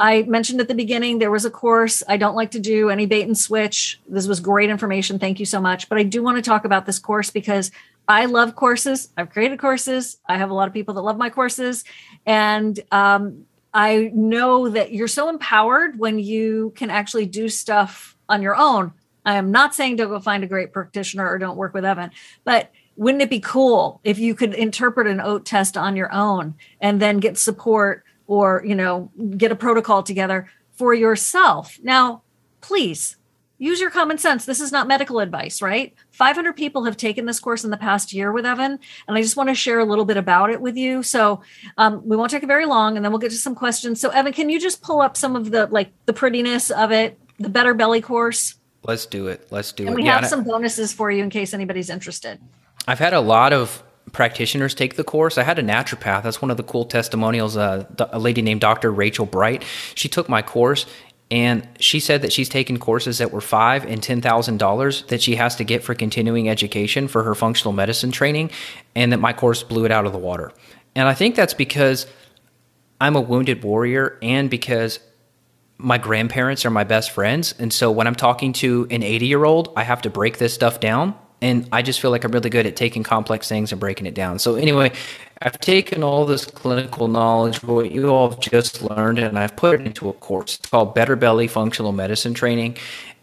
[0.00, 2.02] I mentioned at the beginning there was a course.
[2.08, 4.00] I don't like to do any bait and switch.
[4.08, 5.18] This was great information.
[5.18, 5.90] Thank you so much.
[5.90, 7.70] But I do want to talk about this course because
[8.08, 9.10] I love courses.
[9.18, 10.16] I've created courses.
[10.26, 11.84] I have a lot of people that love my courses.
[12.24, 13.44] And um,
[13.74, 18.94] I know that you're so empowered when you can actually do stuff on your own.
[19.26, 22.10] I am not saying don't go find a great practitioner or don't work with Evan,
[22.44, 26.54] but wouldn't it be cool if you could interpret an OAT test on your own
[26.80, 31.80] and then get support or, you know, get a protocol together for yourself?
[31.82, 32.22] Now,
[32.60, 33.16] please
[33.58, 34.44] use your common sense.
[34.44, 35.92] This is not medical advice, right?
[36.12, 38.78] 500 people have taken this course in the past year with Evan,
[39.08, 41.02] and I just want to share a little bit about it with you.
[41.02, 41.42] So
[41.76, 44.00] um, we won't take it very long, and then we'll get to some questions.
[44.00, 47.18] So Evan, can you just pull up some of the like the prettiness of it,
[47.40, 48.54] the Better Belly course?
[48.84, 49.48] Let's do it.
[49.50, 49.96] Let's do and it.
[49.96, 52.38] We yeah, have some bonuses for you in case anybody's interested.
[52.86, 55.38] I've had a lot of practitioners take the course.
[55.38, 56.22] I had a naturopath.
[56.22, 57.56] That's one of the cool testimonials.
[57.56, 58.90] Uh, a lady named Dr.
[58.90, 59.64] Rachel Bright.
[59.94, 60.86] She took my course
[61.30, 65.22] and she said that she's taken courses that were five and ten thousand dollars that
[65.22, 68.50] she has to get for continuing education for her functional medicine training,
[68.96, 70.52] and that my course blew it out of the water.
[70.96, 72.06] And I think that's because
[73.00, 74.98] I'm a wounded warrior and because
[75.78, 77.54] my grandparents are my best friends.
[77.58, 80.52] And so when I'm talking to an 80 year old, I have to break this
[80.52, 81.14] stuff down.
[81.42, 84.14] And I just feel like I'm really good at taking complex things and breaking it
[84.14, 84.38] down.
[84.38, 84.92] So, anyway,
[85.40, 89.80] I've taken all this clinical knowledge, what you all have just learned, and I've put
[89.80, 90.58] it into a course.
[90.58, 92.76] It's called Better Belly Functional Medicine Training.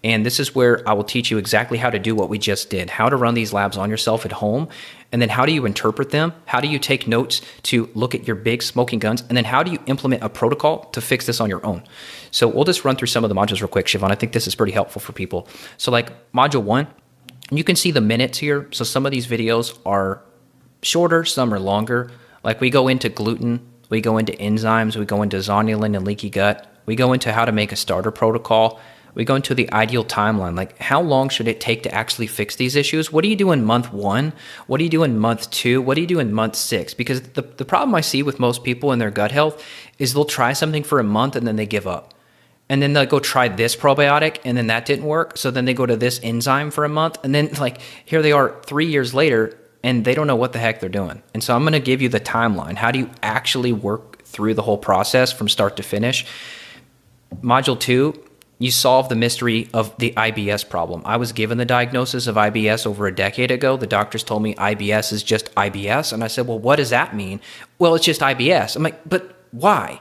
[0.03, 2.70] And this is where I will teach you exactly how to do what we just
[2.70, 4.70] did, how to run these labs on yourself at home,
[5.11, 6.34] and then how do you interpret them?
[6.45, 9.24] How do you take notes to look at your big smoking guns?
[9.28, 11.84] And then how do you implement a protocol to fix this on your own?
[12.32, 14.11] So we'll just run through some of the modules real quick, Shivan.
[14.11, 15.47] I think this is pretty helpful for people.
[15.78, 16.88] So, like module one,
[17.52, 18.68] you can see the minutes here.
[18.72, 20.22] So some of these videos are
[20.82, 22.12] shorter, some are longer.
[22.43, 26.30] Like we go into gluten, we go into enzymes, we go into zonulin and leaky
[26.30, 28.80] gut, we go into how to make a starter protocol,
[29.14, 30.56] we go into the ideal timeline.
[30.56, 33.12] Like how long should it take to actually fix these issues?
[33.12, 34.34] What do you do in month one?
[34.68, 35.82] What do you do in month two?
[35.82, 36.93] What do you do in month six?
[36.93, 39.64] Because the, the problem I see with most people in their gut health
[39.98, 42.14] is they'll try something for a month and then they give up
[42.70, 45.74] and then they'll go try this probiotic and then that didn't work so then they
[45.74, 49.13] go to this enzyme for a month and then like here they are three years
[49.13, 51.80] later and they don't know what the heck they're doing and so i'm going to
[51.80, 55.78] give you the timeline how do you actually work through the whole process from start
[55.78, 56.26] to finish
[57.41, 58.24] module two
[58.59, 61.03] you solve the mystery of the IBS problem.
[61.05, 63.78] I was given the diagnosis of IBS over a decade ago.
[63.78, 66.11] The doctors told me IBS is just IBS.
[66.11, 67.39] And I said, Well, what does that mean?
[67.78, 68.76] Well, it's just IBS.
[68.76, 69.99] I'm like, But why?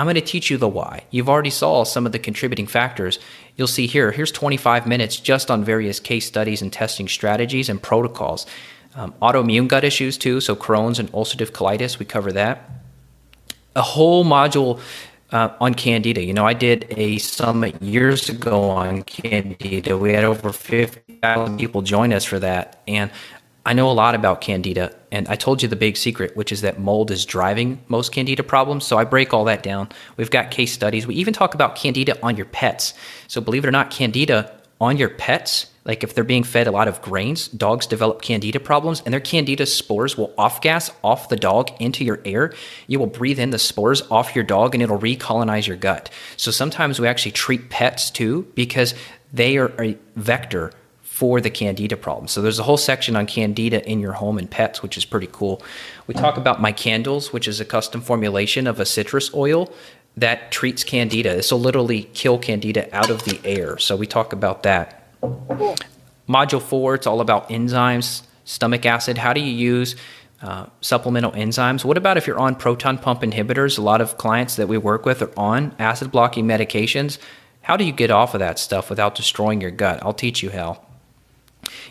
[0.00, 1.04] I'm going to teach you the why.
[1.10, 3.18] You've already saw some of the contributing factors.
[3.56, 7.82] You'll see here, here's 25 minutes just on various case studies and testing strategies and
[7.82, 8.46] protocols.
[8.94, 12.70] Um, autoimmune gut issues too, so Crohn's and ulcerative colitis, we cover that.
[13.76, 14.80] A whole module
[15.32, 16.22] uh, on Candida.
[16.22, 19.98] You know, I did a summit years ago on Candida.
[19.98, 22.82] We had over 50,000 people join us for that.
[22.88, 23.10] And
[23.64, 26.62] I know a lot about candida, and I told you the big secret, which is
[26.62, 28.86] that mold is driving most candida problems.
[28.86, 29.90] So I break all that down.
[30.16, 31.06] We've got case studies.
[31.06, 32.94] We even talk about candida on your pets.
[33.28, 34.50] So believe it or not, candida
[34.80, 38.58] on your pets, like if they're being fed a lot of grains, dogs develop candida
[38.58, 42.54] problems, and their candida spores will off gas off the dog into your air.
[42.86, 46.08] You will breathe in the spores off your dog, and it'll recolonize your gut.
[46.38, 48.94] So sometimes we actually treat pets too because
[49.32, 50.72] they are a vector
[51.20, 52.26] for the candida problem.
[52.28, 55.28] So there's a whole section on candida in your home and pets, which is pretty
[55.30, 55.60] cool.
[56.06, 59.70] We talk about my candles, which is a custom formulation of a citrus oil
[60.16, 61.36] that treats candida.
[61.36, 63.76] This will literally kill candida out of the air.
[63.76, 65.12] So we talk about that.
[66.26, 69.18] Module four, it's all about enzymes, stomach acid.
[69.18, 69.96] How do you use
[70.40, 71.84] uh, supplemental enzymes?
[71.84, 73.76] What about if you're on proton pump inhibitors?
[73.76, 77.18] A lot of clients that we work with are on acid blocking medications.
[77.60, 79.98] How do you get off of that stuff without destroying your gut?
[80.02, 80.80] I'll teach you how.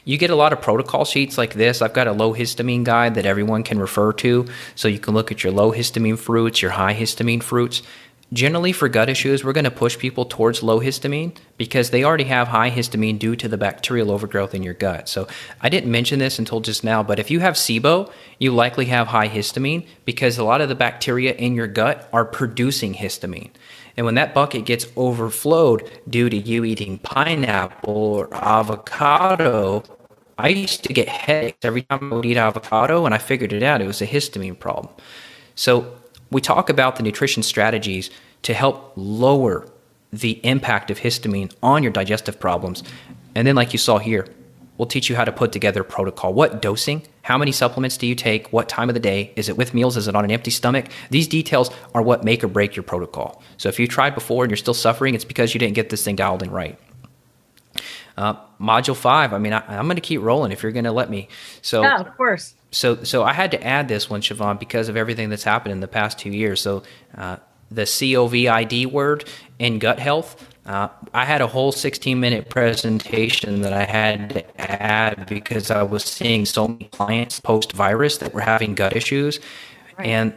[0.06, 1.82] You get a lot of protocol sheets like this.
[1.82, 4.48] I've got a low histamine guide that everyone can refer to.
[4.76, 7.82] So you can look at your low histamine fruits, your high histamine fruits.
[8.32, 12.26] Generally, for gut issues, we're going to push people towards low histamine because they already
[12.26, 15.10] have high histamine due to the bacterial overgrowth in your gut.
[15.10, 15.28] So,
[15.62, 19.08] I didn't mention this until just now, but if you have SIBO, you likely have
[19.08, 23.50] high histamine because a lot of the bacteria in your gut are producing histamine.
[24.00, 29.84] And when that bucket gets overflowed due to you eating pineapple or avocado,
[30.38, 33.62] I used to get headaches every time I would eat avocado, and I figured it
[33.62, 33.82] out.
[33.82, 34.94] It was a histamine problem.
[35.56, 35.98] So,
[36.32, 38.10] we talk about the nutrition strategies
[38.44, 39.68] to help lower
[40.14, 42.84] the impact of histamine on your digestive problems.
[43.36, 44.30] And then, like you saw here,
[44.80, 46.34] we'll teach you how to put together a protocol.
[46.34, 47.04] What dosing?
[47.22, 48.52] How many supplements do you take?
[48.52, 49.32] What time of the day?
[49.36, 49.96] Is it with meals?
[49.96, 50.88] Is it on an empty stomach?
[51.12, 53.44] These details are what make or break your protocol.
[53.58, 56.04] So if you tried before and you're still suffering, it's because you didn't get this
[56.04, 56.80] thing dialed in right.
[58.18, 59.32] Uh, module five.
[59.34, 61.30] I mean, I, am going to keep rolling if you're going to let me.
[61.62, 64.98] So yeah, of course so so I had to add this one, Shivan, because of
[64.98, 66.62] everything that's happened in the past two years.
[66.62, 66.84] So
[67.18, 67.38] uh,
[67.72, 69.26] the COVID word
[69.58, 70.46] in gut health.
[70.70, 75.82] Uh, I had a whole 16 minute presentation that I had to add because I
[75.82, 79.40] was seeing so many clients post virus that were having gut issues.
[80.00, 80.08] Right.
[80.08, 80.34] And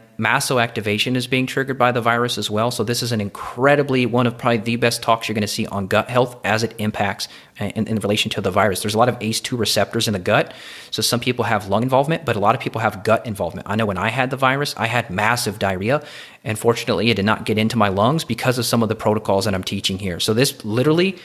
[0.59, 2.69] activation is being triggered by the virus as well.
[2.69, 5.65] So this is an incredibly one of probably the best talks you're going to see
[5.67, 7.29] on gut health as it impacts
[7.61, 8.81] uh, in, in, relation to the virus.
[8.81, 10.53] There's a lot of ACE2 receptors in the gut.
[10.91, 13.69] So some people have lung involvement, but a lot of people have gut involvement.
[13.69, 16.03] I know when I had the virus, I had massive diarrhea.
[16.43, 19.45] And fortunately, it did not get into my lungs because of some of the protocols
[19.45, 20.19] that I'm teaching here.
[20.19, 21.17] So this literally,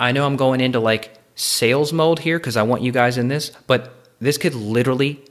[0.00, 3.28] I know I'm going into like sales mode here because I want you guys in
[3.28, 5.22] this, but this could literally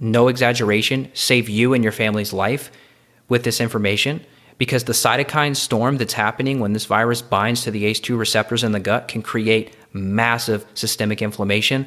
[0.00, 2.70] no exaggeration, save you and your family's life
[3.28, 4.24] with this information
[4.58, 8.72] because the cytokine storm that's happening when this virus binds to the ACE2 receptors in
[8.72, 11.86] the gut can create massive systemic inflammation.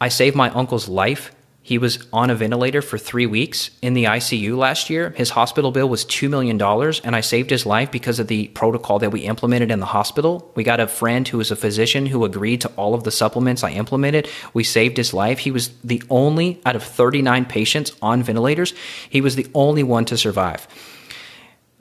[0.00, 1.34] I saved my uncle's life
[1.66, 5.10] he was on a ventilator for three weeks in the ICU last year.
[5.16, 6.62] His hospital bill was $2 million,
[7.02, 10.52] and I saved his life because of the protocol that we implemented in the hospital.
[10.54, 13.64] We got a friend who was a physician who agreed to all of the supplements
[13.64, 14.28] I implemented.
[14.54, 15.40] We saved his life.
[15.40, 18.72] He was the only, out of 39 patients on ventilators,
[19.10, 20.68] he was the only one to survive.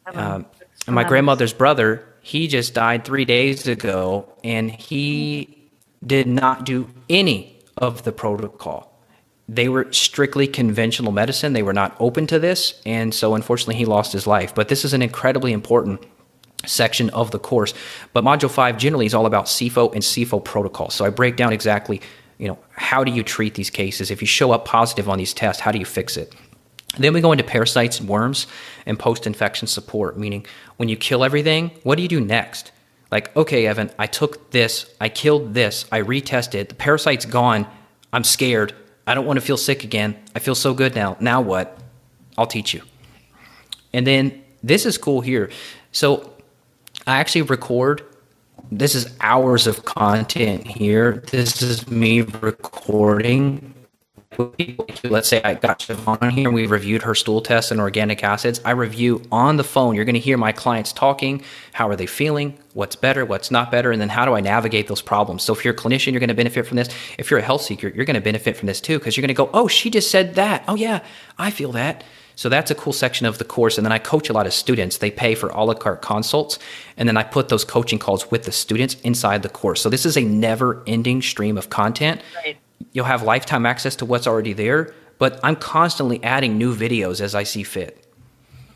[0.08, 0.48] Um,
[0.88, 5.70] and my grandmother's brother, he just died three days ago, and he
[6.04, 8.95] did not do any of the protocol
[9.48, 11.54] they were strictly conventional medicine.
[11.54, 12.82] They were not open to this.
[12.86, 14.56] And so, unfortunately, he lost his life.
[14.56, 16.04] But this is an incredibly important
[16.66, 17.74] section of the course.
[18.14, 20.90] But Module 5 generally is all about SIFO and SIFO protocol.
[20.90, 22.02] So I break down exactly,
[22.40, 24.10] you know, how do you treat these cases?
[24.10, 26.34] If you show up positive on these tests, how do you fix it?
[26.98, 28.48] Then we go into parasites and worms
[28.86, 30.46] and post infection support, meaning
[30.78, 32.72] when you kill everything, what do you do next?
[33.12, 37.68] Like, okay, Evan, I took this, I killed this, I retested, the parasite's gone,
[38.12, 38.74] I'm scared,
[39.08, 40.18] I don't want to feel sick again.
[40.36, 41.16] I feel so good now.
[41.20, 41.78] Now what?
[42.38, 42.82] I'll teach you.
[43.94, 45.52] And then this is cool here.
[45.92, 46.34] So
[47.06, 48.04] I actually record.
[48.72, 51.24] This is hours of content here.
[51.32, 53.75] This is me recording
[55.04, 58.62] Let's say I got Shivan here and we reviewed her stool tests and organic acids.
[58.66, 59.96] I review on the phone.
[59.96, 61.44] You're going to hear my clients talking.
[61.74, 62.58] How are they feeling?
[62.74, 63.26] What's better?
[63.26, 63.92] What's not better?
[63.92, 65.44] And then how do I navigate those problems?
[65.44, 66.90] So if you're a clinician, you're going to benefit from this.
[67.18, 69.28] If you're a health seeker, you're going to benefit from this too because you're going
[69.30, 70.64] to go, oh, she just said that.
[70.68, 71.04] Oh, yeah,
[71.38, 72.04] I feel that.
[72.38, 73.78] So that's a cool section of the course.
[73.78, 74.98] And then I coach a lot of students.
[74.98, 76.60] They pay for a la carte consults.
[76.98, 79.82] And then I put those coaching calls with the students inside the course.
[79.82, 82.22] So this is a never ending stream of content.
[82.44, 82.58] Right
[82.92, 87.36] you'll have lifetime access to what's already there, but I'm constantly adding new videos as
[87.36, 88.06] I see fit.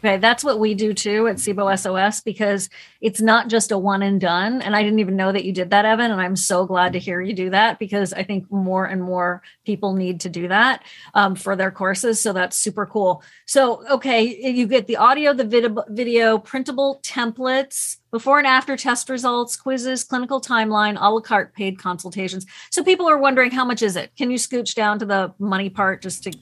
[0.02, 2.70] Okay, that's what we do too at SIBO SOS because
[3.02, 4.62] it's not just a one and done.
[4.62, 6.12] And I didn't even know that you did that, Evan.
[6.12, 9.42] And I'm so glad to hear you do that because I think more and more
[9.66, 10.84] people need to do that
[11.14, 12.22] um, for their courses.
[12.22, 13.24] So that's super cool.
[13.46, 19.10] So, okay, you get the audio, the video, video printable templates, before and after test
[19.10, 22.46] results, quizzes, clinical timeline, a la carte paid consultations.
[22.72, 24.12] So people are wondering how much is it?
[24.16, 26.34] Can you scooch down to the money part just to?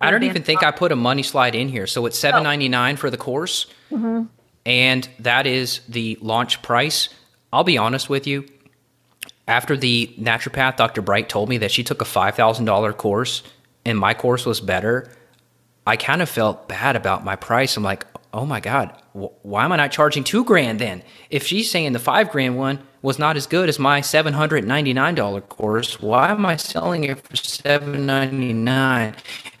[0.00, 1.86] I don't even think I put a money slide in here.
[1.86, 2.98] So it's seven ninety nine oh.
[2.98, 4.24] for the course, mm-hmm.
[4.64, 7.08] and that is the launch price.
[7.52, 8.46] I'll be honest with you.
[9.48, 11.02] After the naturopath, Dr.
[11.02, 13.42] Bright, told me that she took a five thousand dollar course
[13.86, 15.08] and my course was better,
[15.86, 17.76] I kind of felt bad about my price.
[17.76, 21.02] I'm like, oh my God, why am I not charging two grand then?
[21.30, 26.00] If she's saying the five grand one was not as good as my $799 course,
[26.00, 29.14] why am I selling it for 799?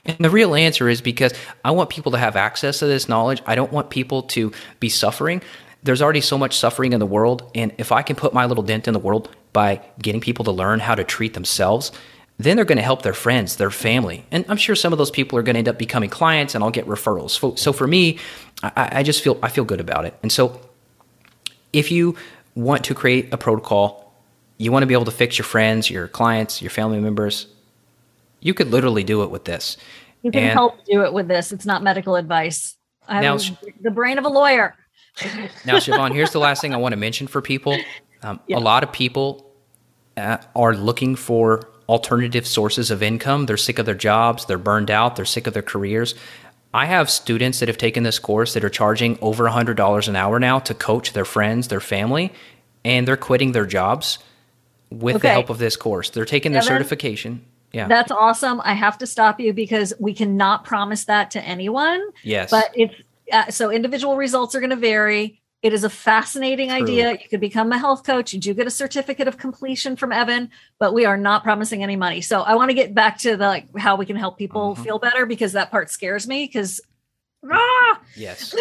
[0.04, 1.32] And the real answer is because
[1.64, 3.42] I want people to have access to this knowledge.
[3.46, 5.42] I don't want people to be suffering.
[5.82, 7.48] there's already so much suffering in the world.
[7.54, 10.50] And if I can put my little dent in the world by getting people to
[10.50, 11.92] learn how to treat themselves,
[12.38, 14.26] then they're going to help their friends, their family.
[14.30, 16.62] And I'm sure some of those people are going to end up becoming clients and
[16.62, 17.58] I'll get referrals.
[17.58, 18.18] So for me,
[18.62, 20.14] I, I just feel, I feel good about it.
[20.22, 20.60] And so
[21.72, 22.16] if you
[22.54, 24.14] want to create a protocol,
[24.58, 27.46] you want to be able to fix your friends, your clients, your family members,
[28.40, 29.76] you could literally do it with this.
[30.22, 31.52] You can and help do it with this.
[31.52, 32.74] It's not medical advice.
[33.06, 33.38] I now,
[33.80, 34.74] the brain of a lawyer.
[35.64, 37.76] now, Shivan, here's the last thing I want to mention for people.
[38.22, 38.56] Um, yeah.
[38.56, 39.52] A lot of people
[40.16, 43.46] uh, are looking for alternative sources of income.
[43.46, 46.14] They're sick of their jobs, they're burned out, they're sick of their careers.
[46.76, 50.38] I have students that have taken this course that are charging over $100 an hour
[50.38, 52.34] now to coach their friends, their family,
[52.84, 54.18] and they're quitting their jobs
[54.90, 55.28] with okay.
[55.28, 56.10] the help of this course.
[56.10, 57.46] They're taking their certification.
[57.72, 57.88] Yeah.
[57.88, 58.60] That's awesome.
[58.62, 62.02] I have to stop you because we cannot promise that to anyone.
[62.22, 62.50] Yes.
[62.50, 62.94] But it's
[63.32, 65.40] uh, so individual results are going to vary.
[65.62, 66.78] It is a fascinating True.
[66.78, 67.12] idea.
[67.12, 68.32] You could become a health coach.
[68.32, 71.96] You do get a certificate of completion from Evan, but we are not promising any
[71.96, 72.20] money.
[72.20, 74.82] So I want to get back to the like how we can help people uh-huh.
[74.82, 76.80] feel better because that part scares me because
[77.50, 78.00] ah!
[78.16, 78.54] yes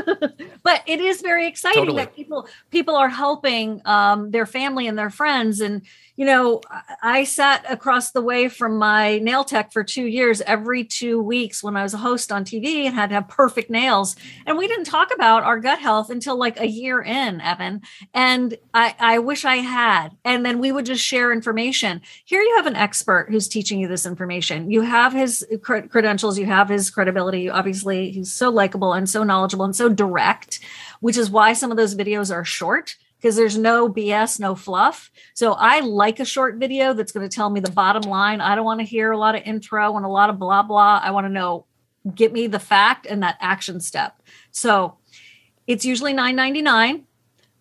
[0.62, 2.04] but it is very exciting totally.
[2.04, 5.82] that people people are helping um, their family and their friends and
[6.16, 6.62] you know,
[7.02, 11.62] I sat across the way from my nail tech for two years every two weeks
[11.62, 14.16] when I was a host on TV and had to have perfect nails.
[14.46, 17.82] And we didn't talk about our gut health until like a year in, Evan.
[18.14, 20.16] And I, I wish I had.
[20.24, 22.00] And then we would just share information.
[22.24, 24.70] Here you have an expert who's teaching you this information.
[24.70, 27.50] You have his credentials, you have his credibility.
[27.50, 30.60] Obviously, he's so likable and so knowledgeable and so direct,
[31.00, 32.96] which is why some of those videos are short
[33.26, 35.10] because there's no BS, no fluff.
[35.34, 38.40] So I like a short video that's going to tell me the bottom line.
[38.40, 41.00] I don't want to hear a lot of intro and a lot of blah, blah.
[41.02, 41.66] I want to know,
[42.14, 44.22] get me the fact and that action step.
[44.52, 44.98] So
[45.66, 47.02] it's usually $9.99.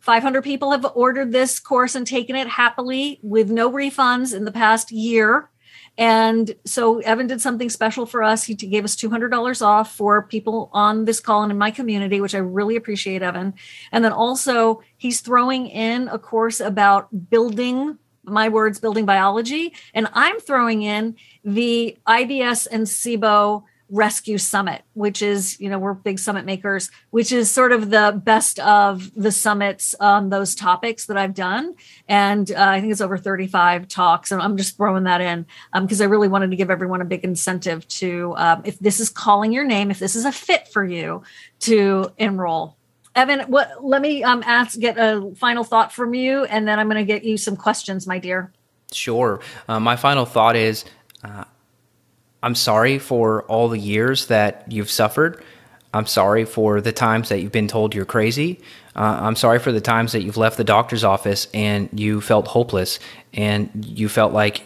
[0.02, 4.52] 500 people have ordered this course and taken it happily with no refunds in the
[4.52, 5.50] past year.
[5.98, 8.44] And so Evan did something special for us.
[8.44, 12.36] He gave us $200 off for people on this call and in my community, which
[12.36, 13.54] I really appreciate, Evan.
[13.92, 19.74] And then also, he's throwing in a course about building my words, building biology.
[19.94, 25.94] And I'm throwing in the IBS and SIBO Rescue Summit, which is, you know, we're
[25.94, 31.06] big summit makers, which is sort of the best of the summits on those topics
[31.06, 31.76] that I've done.
[32.08, 34.32] And uh, I think it's over 35 talks.
[34.32, 37.06] And I'm just throwing that in because um, I really wanted to give everyone a
[37.06, 40.68] big incentive to, um, if this is calling your name, if this is a fit
[40.68, 41.22] for you,
[41.62, 42.78] to enroll.
[43.16, 43.84] Evan, what?
[43.84, 47.06] Let me um, ask, get a final thought from you, and then I'm going to
[47.06, 48.52] get you some questions, my dear.
[48.92, 49.40] Sure.
[49.70, 50.84] Uh, my final thought is
[51.24, 51.46] uh,
[52.46, 55.44] I'm sorry for all the years that you've suffered.
[55.96, 58.62] I'm sorry for the times that you've been told you're crazy.
[58.96, 62.46] Uh, I'm sorry for the times that you've left the doctor's office and you felt
[62.46, 63.00] hopeless
[63.34, 64.62] and you felt like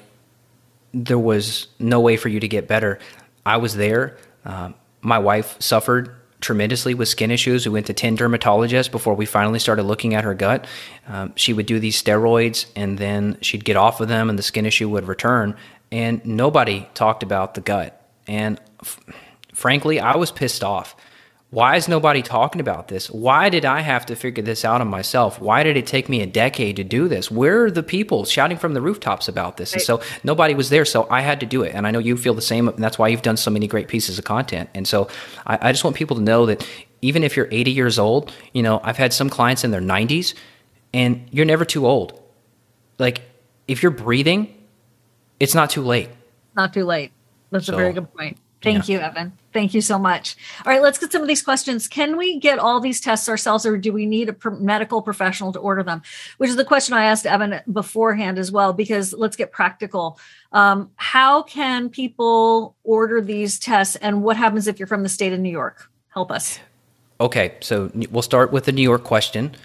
[0.94, 3.00] there was no way for you to get better.
[3.46, 4.18] I was there.
[4.44, 7.66] Uh, my wife suffered tremendously with skin issues.
[7.66, 10.68] We went to 10 dermatologists before we finally started looking at her gut.
[11.08, 14.44] Um, she would do these steroids and then she'd get off of them and the
[14.44, 15.56] skin issue would return
[15.92, 17.96] and nobody talked about the gut.
[18.28, 19.00] And f-
[19.54, 20.96] frankly, I was pissed off.
[21.52, 23.10] Why is nobody talking about this?
[23.10, 25.42] Why did I have to figure this out on myself?
[25.42, 27.32] Why did it take me a decade to do this?
[27.32, 29.74] Where are the people shouting from the rooftops about this?
[29.74, 31.74] And so nobody was there, so I had to do it.
[31.74, 33.88] And I know you feel the same, and that's why you've done so many great
[33.88, 34.70] pieces of content.
[34.76, 35.08] And so
[35.48, 36.64] I, I just want people to know that
[37.02, 40.36] even if you're 80 years old, you know, I've had some clients in their 90s,
[40.94, 42.22] and you're never too old.
[43.00, 43.22] Like,
[43.68, 44.56] if you're breathing,
[45.40, 46.10] it's not too late.
[46.56, 47.12] Not too late.
[47.52, 48.38] That's so, a very good point.
[48.62, 48.98] Thank yeah.
[48.98, 49.32] you, Evan.
[49.54, 50.36] Thank you so much.
[50.66, 51.88] All right, let's get some of these questions.
[51.88, 55.60] Can we get all these tests ourselves, or do we need a medical professional to
[55.60, 56.02] order them?
[56.38, 60.20] Which is the question I asked Evan beforehand as well, because let's get practical.
[60.52, 65.32] Um, how can people order these tests, and what happens if you're from the state
[65.32, 65.90] of New York?
[66.10, 66.60] Help us.
[67.22, 69.56] Okay, so we'll start with the New York question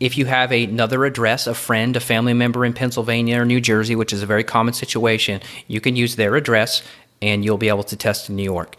[0.00, 3.96] if you have another address, a friend, a family member in Pennsylvania or New Jersey,
[3.96, 6.82] which is a very common situation, you can use their address
[7.20, 8.76] and you'll be able to test in New York.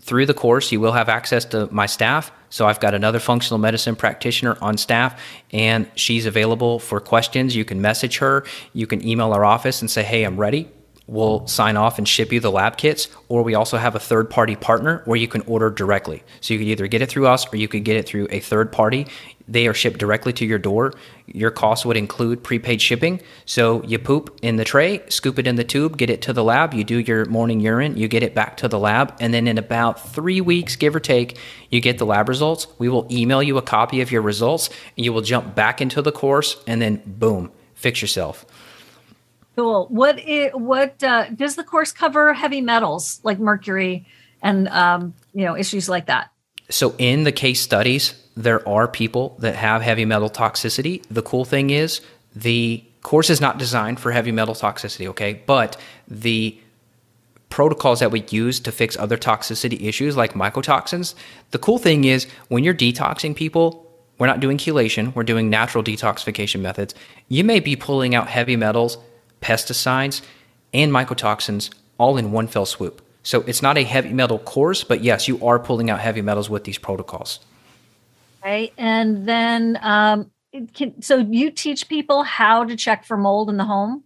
[0.00, 2.30] Through the course, you will have access to my staff.
[2.50, 5.20] So I've got another functional medicine practitioner on staff,
[5.52, 7.54] and she's available for questions.
[7.54, 10.70] You can message her, you can email our office and say, Hey, I'm ready.
[11.08, 14.30] we'll sign off and ship you the lab kits, or we also have a third
[14.30, 16.22] party partner where you can order directly.
[16.40, 18.40] So you can either get it through us or you could get it through a
[18.40, 19.06] third party.
[19.48, 20.92] They are shipped directly to your door.
[21.26, 23.20] Your cost would include prepaid shipping.
[23.46, 26.44] So you poop in the tray, scoop it in the tube, get it to the
[26.44, 29.48] lab, you do your morning urine, you get it back to the lab, and then
[29.48, 31.38] in about three weeks, give or take,
[31.70, 32.66] you get the lab results.
[32.78, 36.02] We will email you a copy of your results, and you will jump back into
[36.02, 38.44] the course, and then boom, fix yourself.
[39.56, 39.86] Cool.
[39.88, 42.32] What is, what uh, does the course cover?
[42.32, 44.06] Heavy metals like mercury
[44.42, 46.30] and um, you know issues like that.
[46.70, 51.02] So in the case studies, there are people that have heavy metal toxicity.
[51.10, 52.00] The cool thing is
[52.34, 55.42] the course is not designed for heavy metal toxicity, okay?
[55.46, 56.58] But the
[57.48, 61.14] protocols that we use to fix other toxicity issues like mycotoxins,
[61.50, 63.84] the cool thing is when you're detoxing people,
[64.18, 66.94] we're not doing chelation, we're doing natural detoxification methods.
[67.28, 68.98] You may be pulling out heavy metals
[69.40, 70.22] pesticides,
[70.72, 73.02] and mycotoxins all in one fell swoop.
[73.28, 76.48] So it's not a heavy metal course, but yes, you are pulling out heavy metals
[76.48, 77.40] with these protocols.
[78.40, 78.72] Okay.
[78.78, 80.30] And then, um,
[80.72, 84.02] can, so you teach people how to check for mold in the home?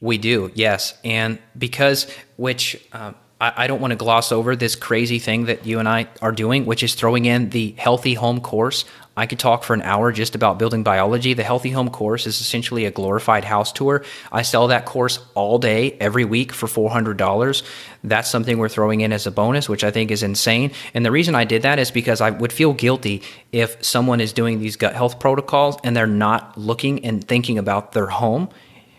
[0.00, 0.98] We do, yes.
[1.04, 5.66] And because, which um, I, I don't want to gloss over this crazy thing that
[5.66, 8.84] you and I are doing, which is throwing in the healthy home course
[9.16, 11.34] I could talk for an hour just about building biology.
[11.34, 14.04] The Healthy Home course is essentially a glorified house tour.
[14.32, 17.62] I sell that course all day, every week for $400.
[18.02, 20.72] That's something we're throwing in as a bonus, which I think is insane.
[20.94, 23.22] And the reason I did that is because I would feel guilty
[23.52, 27.92] if someone is doing these gut health protocols and they're not looking and thinking about
[27.92, 28.48] their home.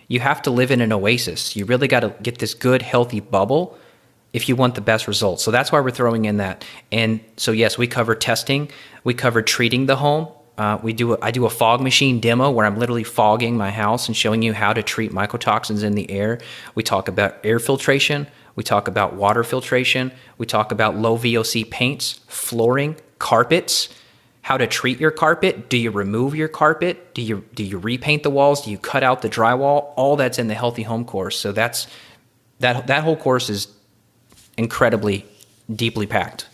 [0.08, 1.58] You have to live in an oasis.
[1.58, 3.78] You really got to get this good, healthy bubble
[4.36, 5.42] if you want the best results.
[5.44, 6.66] So that's why we're throwing in that.
[6.92, 8.70] And so yes, we cover testing,
[9.06, 10.28] we cover treating the home.
[10.58, 13.72] Uh, we do a, I do a fog machine demo where I'm literally fogging my
[13.72, 16.40] house and showing you how to treat mycotoxins in the air.
[16.76, 18.28] We talk about air filtration.
[18.58, 20.12] We talk about water filtration.
[20.38, 23.88] We talk about low VOC paints, flooring, carpets,
[24.42, 25.70] how to treat your carpet.
[25.70, 27.14] Do you remove your carpet?
[27.14, 28.66] Do you do you repaint the walls?
[28.66, 29.94] Do you cut out the drywall?
[29.96, 31.38] All that's in the healthy home course.
[31.38, 31.88] So that's
[32.60, 33.75] that that whole course is
[34.58, 35.26] incredibly
[35.74, 36.48] deeply packed.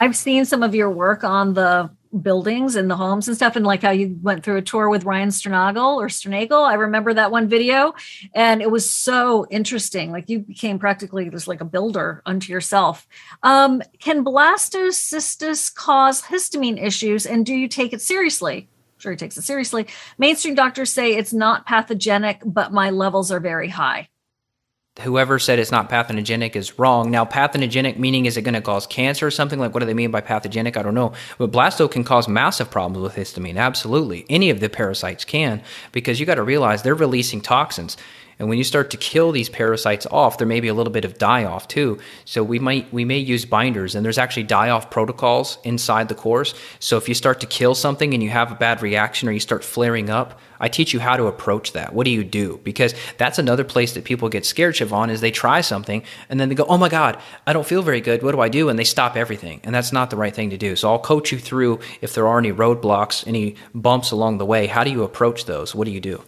[0.00, 1.90] I've seen some of your work on the
[2.22, 5.04] buildings and the homes and stuff, and like how you went through a tour with
[5.04, 6.66] Ryan Sternagel or Sternagel.
[6.66, 7.94] I remember that one video,
[8.34, 10.10] and it was so interesting.
[10.10, 13.06] Like you became practically just like a builder unto yourself.
[13.42, 18.68] Um, can blastocystis cause histamine issues, and do you take it seriously?
[19.00, 19.86] sure, he takes it seriously.
[20.18, 24.08] Mainstream doctors say it's not pathogenic, but my levels are very high
[25.00, 27.10] whoever said it's not pathogenic is wrong.
[27.10, 29.58] Now, pathogenic meaning is it going to cause cancer or something?
[29.58, 30.76] Like, what do they mean by pathogenic?
[30.76, 31.12] I don't know.
[31.38, 33.56] But blasto can cause massive problems with histamine.
[33.56, 34.26] Absolutely.
[34.28, 37.96] Any of the parasites can, because you got to realize they're releasing toxins.
[38.38, 41.04] And when you start to kill these parasites off, there may be a little bit
[41.04, 41.98] of die off too.
[42.24, 46.14] So we might we may use binders, and there's actually die off protocols inside the
[46.14, 46.54] course.
[46.78, 49.40] So if you start to kill something and you have a bad reaction or you
[49.40, 51.92] start flaring up, I teach you how to approach that.
[51.92, 52.60] What do you do?
[52.64, 56.48] Because that's another place that people get scared, Shivan, is they try something and then
[56.48, 58.22] they go, oh my God, I don't feel very good.
[58.22, 58.68] What do I do?
[58.68, 59.60] And they stop everything.
[59.64, 60.76] And that's not the right thing to do.
[60.76, 64.66] So I'll coach you through if there are any roadblocks, any bumps along the way.
[64.66, 65.74] How do you approach those?
[65.74, 66.22] What do you do?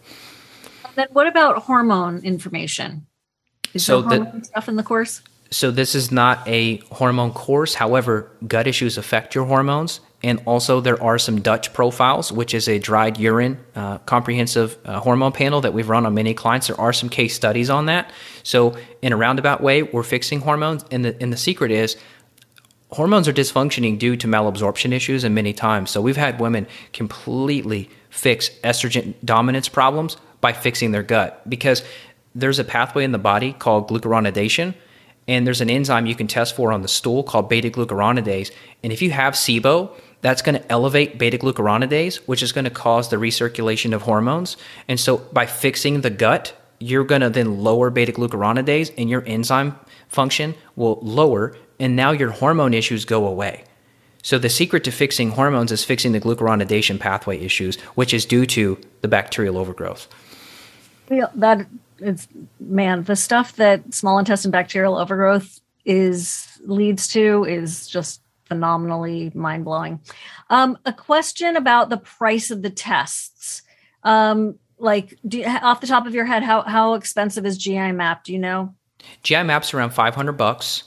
[0.95, 3.07] Then what about hormone information?
[3.75, 5.23] Is so there hormone the, stuff in the course?
[5.51, 7.75] So this is not a hormone course.
[7.75, 10.01] However, gut issues affect your hormones.
[10.23, 15.01] And also, there are some Dutch profiles, which is a dried urine uh, comprehensive uh,
[15.01, 16.67] hormone panel that we've run on many clients.
[16.67, 18.13] There are some case studies on that.
[18.43, 20.85] So, in a roundabout way, we're fixing hormones.
[20.91, 21.97] And the, and the secret is
[22.91, 25.91] hormones are dysfunctioning due to malabsorption issues, and many times.
[25.91, 31.83] So, we've had women completely fix estrogen dominance problems by fixing their gut because
[32.35, 34.75] there's a pathway in the body called glucuronidation
[35.29, 38.51] and there's an enzyme you can test for on the stool called beta glucuronidase
[38.83, 39.91] and if you have SIBO
[40.23, 44.57] that's going to elevate beta glucuronidase which is going to cause the recirculation of hormones.
[44.89, 49.23] And so by fixing the gut you're going to then lower beta glucuronidase and your
[49.27, 53.65] enzyme function will lower and now your hormone issues go away.
[54.23, 58.47] So the secret to fixing hormones is fixing the glucuronidation pathway issues which is due
[58.47, 60.09] to the bacterial overgrowth.
[61.09, 61.67] That
[61.99, 69.31] it's man, the stuff that small intestine bacterial overgrowth is leads to is just phenomenally
[69.33, 70.01] mind blowing.
[70.51, 73.63] Um, a question about the price of the tests.
[74.03, 77.93] Um, like, do you, off the top of your head, how how expensive is GI
[77.93, 78.25] Map?
[78.25, 78.75] Do you know?
[79.23, 80.85] GI Map's around five hundred bucks.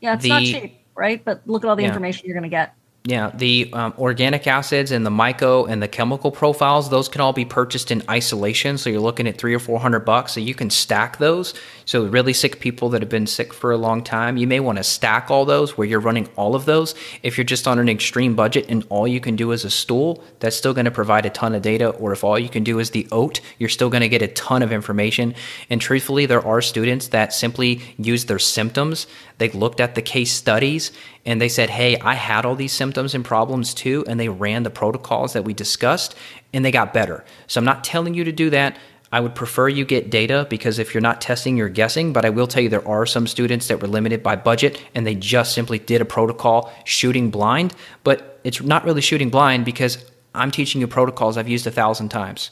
[0.00, 1.22] Yeah, it's the, not cheap, right?
[1.24, 1.88] But look at all the yeah.
[1.88, 2.74] information you're going to get.
[3.04, 7.32] Yeah, the um, organic acids and the myco and the chemical profiles, those can all
[7.32, 8.78] be purchased in isolation.
[8.78, 10.34] So you're looking at three or four hundred bucks.
[10.34, 11.52] So you can stack those.
[11.84, 14.78] So really sick people that have been sick for a long time, you may want
[14.78, 16.94] to stack all those where you're running all of those.
[17.24, 20.22] If you're just on an extreme budget and all you can do is a stool,
[20.38, 21.88] that's still going to provide a ton of data.
[21.88, 24.28] Or if all you can do is the oat, you're still going to get a
[24.28, 25.34] ton of information.
[25.68, 29.08] And truthfully, there are students that simply use their symptoms.
[29.38, 30.92] They looked at the case studies
[31.24, 34.04] and they said, Hey, I had all these symptoms and problems too.
[34.06, 36.14] And they ran the protocols that we discussed
[36.52, 37.24] and they got better.
[37.46, 38.76] So I'm not telling you to do that.
[39.12, 42.12] I would prefer you get data because if you're not testing, you're guessing.
[42.12, 45.06] But I will tell you there are some students that were limited by budget and
[45.06, 47.74] they just simply did a protocol shooting blind.
[48.04, 52.08] But it's not really shooting blind because I'm teaching you protocols I've used a thousand
[52.08, 52.50] times.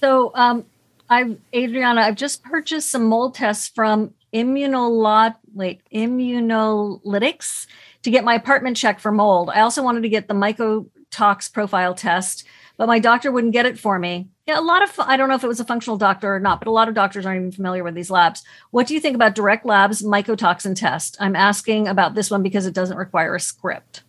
[0.00, 0.64] So, um,
[1.10, 7.66] I've Adriana, I've just purchased some mold tests from Immunolot, wait, Immunolytics
[8.08, 9.50] to get my apartment checked for mold.
[9.50, 12.44] I also wanted to get the mycotox profile test,
[12.78, 14.28] but my doctor wouldn't get it for me.
[14.46, 16.58] Yeah, a lot of I don't know if it was a functional doctor or not,
[16.58, 18.42] but a lot of doctors aren't even familiar with these labs.
[18.70, 21.18] What do you think about Direct Labs mycotoxin test?
[21.20, 24.02] I'm asking about this one because it doesn't require a script.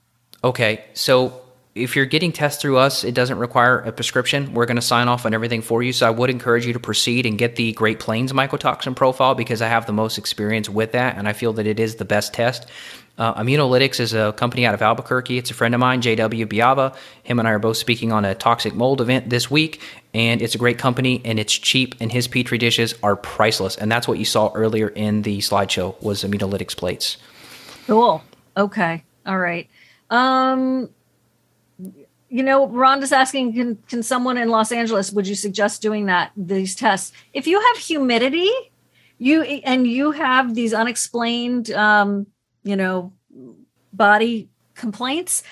[0.43, 1.41] Okay, so
[1.75, 4.53] if you're getting tests through us, it doesn't require a prescription.
[4.53, 5.93] We're going to sign off on everything for you.
[5.93, 9.61] So I would encourage you to proceed and get the Great Plains mycotoxin profile because
[9.61, 12.33] I have the most experience with that and I feel that it is the best
[12.33, 12.67] test.
[13.19, 15.37] Uh, Immunolytics is a company out of Albuquerque.
[15.37, 16.95] It's a friend of mine, JW Biava.
[17.23, 19.81] Him and I are both speaking on a toxic mold event this week,
[20.13, 21.95] and it's a great company and it's cheap.
[21.99, 26.01] And his petri dishes are priceless, and that's what you saw earlier in the slideshow
[26.01, 27.17] was Immunolytics plates.
[27.87, 28.23] Cool.
[28.55, 29.03] Okay.
[29.25, 29.69] All right.
[30.09, 30.89] Um,
[32.29, 36.31] you know, Rhonda's asking, can, can someone in Los Angeles, would you suggest doing that,
[36.37, 37.11] these tests?
[37.33, 38.49] If you have humidity,
[39.17, 42.27] you and you have these unexplained, um,
[42.63, 43.13] you know,
[43.93, 45.43] body complaints,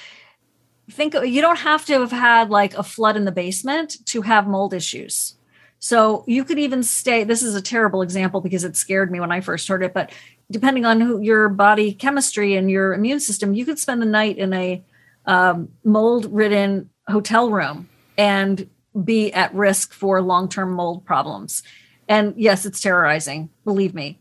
[0.90, 4.48] think you don't have to have had like a flood in the basement to have
[4.48, 5.36] mold issues.
[5.80, 7.24] So you could even stay.
[7.24, 10.12] This is a terrible example because it scared me when I first heard it, but
[10.50, 14.38] depending on who, your body chemistry and your immune system, you could spend the night
[14.38, 14.84] in a
[15.26, 18.70] um, mold ridden hotel room and
[19.04, 21.64] be at risk for long term mold problems.
[22.08, 23.50] And yes, it's terrorizing.
[23.66, 24.20] Believe me.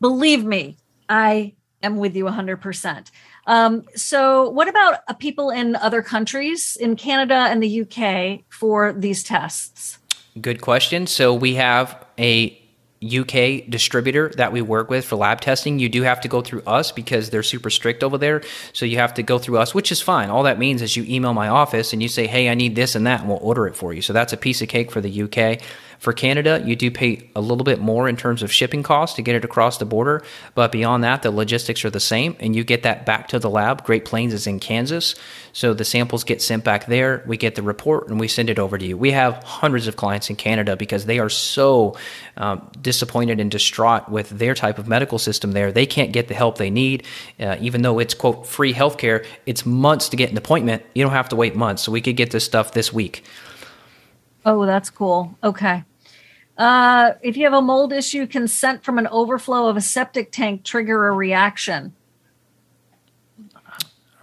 [0.00, 0.76] Believe me,
[1.08, 3.10] I am with you 100%.
[3.46, 8.92] Um, so, what about uh, people in other countries, in Canada and the UK, for
[8.92, 9.98] these tests?
[10.40, 11.06] Good question.
[11.06, 12.65] So, we have a
[13.02, 16.62] UK distributor that we work with for lab testing, you do have to go through
[16.62, 18.42] us because they're super strict over there.
[18.72, 20.30] So you have to go through us, which is fine.
[20.30, 22.94] All that means is you email my office and you say, hey, I need this
[22.94, 24.00] and that, and we'll order it for you.
[24.00, 25.60] So that's a piece of cake for the UK.
[25.98, 29.22] For Canada, you do pay a little bit more in terms of shipping costs to
[29.22, 30.22] get it across the border,
[30.54, 33.48] but beyond that, the logistics are the same, and you get that back to the
[33.48, 33.84] lab.
[33.84, 35.14] Great Plains is in Kansas,
[35.52, 37.24] so the samples get sent back there.
[37.26, 38.98] We get the report and we send it over to you.
[38.98, 41.96] We have hundreds of clients in Canada because they are so
[42.36, 45.72] um, disappointed and distraught with their type of medical system there.
[45.72, 47.04] They can't get the help they need,
[47.40, 49.26] uh, even though it's quote free healthcare.
[49.44, 50.84] It's months to get an appointment.
[50.94, 53.24] You don't have to wait months, so we could get this stuff this week.
[54.44, 55.36] Oh, that's cool.
[55.42, 55.82] Okay.
[56.56, 60.62] Uh, if you have a mold issue, consent from an overflow of a septic tank
[60.62, 61.92] trigger a reaction.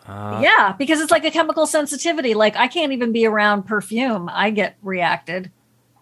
[0.08, 2.34] Uh, yeah, because it's like a chemical sensitivity.
[2.34, 5.52] Like I can't even be around perfume; I get reacted.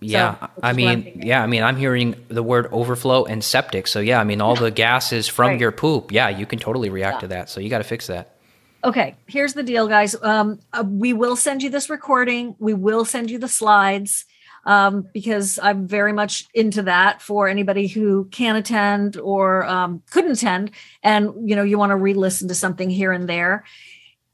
[0.03, 3.85] Yeah, so, I mean, yeah, I mean, I'm hearing the word overflow and septic.
[3.85, 5.59] So yeah, I mean, all the gases from right.
[5.59, 6.11] your poop.
[6.11, 7.19] Yeah, you can totally react yeah.
[7.21, 7.49] to that.
[7.51, 8.35] So you got to fix that.
[8.83, 10.15] Okay, here's the deal, guys.
[10.23, 12.55] Um, uh, we will send you this recording.
[12.57, 14.25] We will send you the slides
[14.65, 20.31] um, because I'm very much into that for anybody who can attend or um, couldn't
[20.31, 20.71] attend,
[21.03, 23.65] and you know you want to re-listen to something here and there.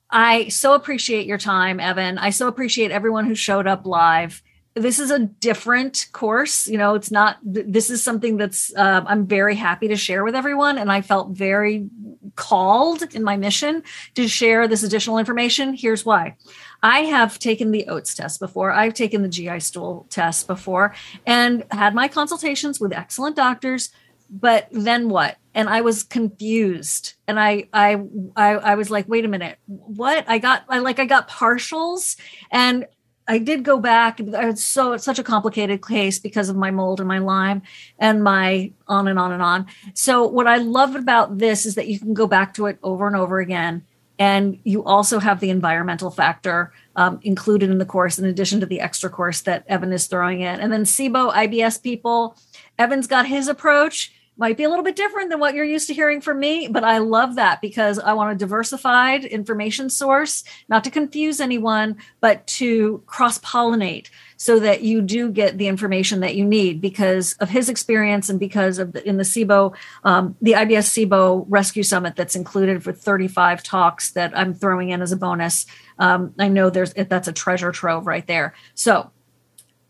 [0.09, 2.17] I so appreciate your time, Evan.
[2.17, 4.41] I so appreciate everyone who showed up live
[4.77, 9.25] this is a different course you know it's not this is something that's uh, i'm
[9.25, 11.89] very happy to share with everyone and i felt very
[12.37, 15.73] called in my mission to share this additional information.
[15.73, 16.37] Here's why.
[16.81, 18.71] I have taken the oats test before.
[18.71, 23.89] I've taken the gi stool test before and had my consultations with excellent doctors
[24.29, 25.37] but then what?
[25.53, 27.13] And i was confused.
[27.27, 28.03] And I, I
[28.35, 29.57] i i was like wait a minute.
[29.65, 30.25] What?
[30.27, 32.17] I got i like i got partials
[32.51, 32.85] and
[33.27, 34.19] I did go back.
[34.19, 37.61] It's so it's such a complicated case because of my mold and my Lyme
[37.99, 39.67] and my on and on and on.
[39.93, 43.05] So what I love about this is that you can go back to it over
[43.05, 43.83] and over again,
[44.17, 48.65] and you also have the environmental factor um, included in the course, in addition to
[48.65, 50.59] the extra course that Evan is throwing in.
[50.59, 52.37] And then SIBO IBS people,
[52.79, 54.13] Evan's got his approach.
[54.37, 56.83] Might be a little bit different than what you're used to hearing from me, but
[56.83, 62.45] I love that because I want a diversified information source, not to confuse anyone, but
[62.47, 67.49] to cross pollinate so that you do get the information that you need because of
[67.49, 72.15] his experience and because of the, in the SIBO, um, the IBS SIBO Rescue Summit
[72.15, 75.65] that's included for 35 talks that I'm throwing in as a bonus.
[75.97, 78.53] Um, I know there's that's a treasure trove right there.
[78.75, 79.11] So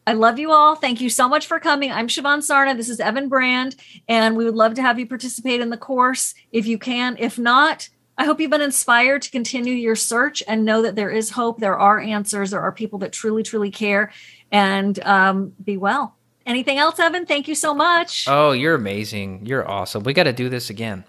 [0.07, 0.75] I love you all.
[0.75, 1.91] Thank you so much for coming.
[1.91, 2.77] I'm Shivan Sarna.
[2.77, 3.75] This is Evan Brand,
[4.07, 7.17] and we would love to have you participate in the course if you can.
[7.19, 11.09] If not, I hope you've been inspired to continue your search and know that there
[11.09, 11.59] is hope.
[11.59, 12.51] There are answers.
[12.51, 14.13] There are people that truly, truly care.
[14.49, 16.15] And um, be well.
[16.45, 17.25] Anything else, Evan?
[17.25, 18.29] Thank you so much.
[18.29, 19.45] Oh, you're amazing.
[19.45, 20.03] You're awesome.
[20.03, 21.03] We got to do this again.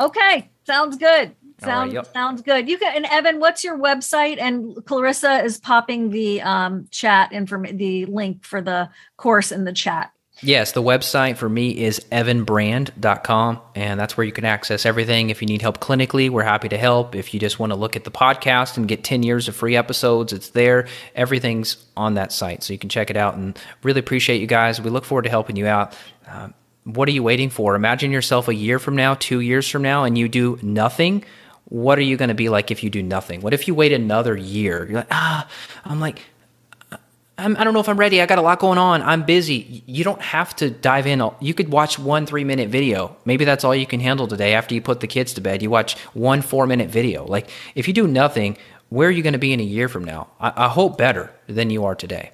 [0.00, 0.50] Okay.
[0.66, 1.36] Sounds good.
[1.60, 2.68] Sounds right, sounds good.
[2.68, 4.38] You can and Evan, what's your website?
[4.40, 9.72] And Clarissa is popping the um, chat inform the link for the course in the
[9.72, 10.12] chat.
[10.42, 15.28] Yes, the website for me is evanbrand.com, and that's where you can access everything.
[15.28, 17.14] If you need help clinically, we're happy to help.
[17.14, 19.76] If you just want to look at the podcast and get 10 years of free
[19.76, 20.88] episodes, it's there.
[21.14, 23.34] Everything's on that site, so you can check it out.
[23.34, 24.80] And really appreciate you guys.
[24.80, 25.94] We look forward to helping you out.
[26.26, 26.48] Uh,
[26.84, 27.74] what are you waiting for?
[27.74, 31.22] Imagine yourself a year from now, two years from now, and you do nothing
[31.70, 33.40] what are you going to be like if you do nothing?
[33.40, 34.86] What if you wait another year?
[34.86, 35.48] You're like, ah,
[35.84, 36.20] I'm like,
[37.38, 38.20] I'm, I do not know if I'm ready.
[38.20, 39.00] I got a lot going on.
[39.02, 39.82] I'm busy.
[39.86, 41.22] You don't have to dive in.
[41.40, 43.16] You could watch one three minute video.
[43.24, 45.62] Maybe that's all you can handle today after you put the kids to bed.
[45.62, 47.24] You watch one four minute video.
[47.24, 48.58] Like, if you do nothing,
[48.90, 50.28] where are you going to be in a year from now?
[50.38, 52.32] I, I hope better than you are today.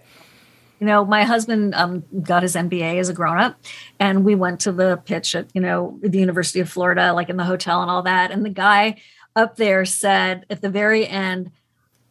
[0.81, 3.59] You know, my husband um, got his MBA as a grown up,
[3.99, 7.37] and we went to the pitch at, you know, the University of Florida, like in
[7.37, 8.31] the hotel and all that.
[8.31, 8.97] And the guy
[9.37, 11.53] up there said at the very end,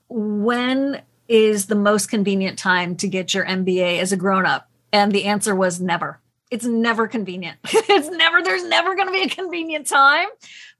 [0.07, 4.69] when is the most convenient time to get your MBA as a grown up?
[4.93, 6.19] And the answer was never.
[6.51, 7.57] It's never convenient.
[7.65, 10.27] it's never, there's never going to be a convenient time.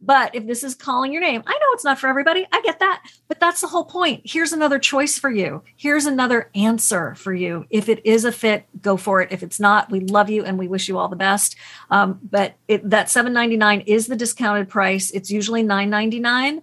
[0.01, 2.45] But if this is calling your name, I know it's not for everybody.
[2.51, 3.03] I get that.
[3.27, 4.22] But that's the whole point.
[4.23, 5.63] Here's another choice for you.
[5.76, 7.65] Here's another answer for you.
[7.69, 9.31] If it is a fit, go for it.
[9.31, 11.55] If it's not, we love you and we wish you all the best.
[11.89, 15.11] Um, but it, that 7.99 is the discounted price.
[15.11, 16.61] It's usually 9.99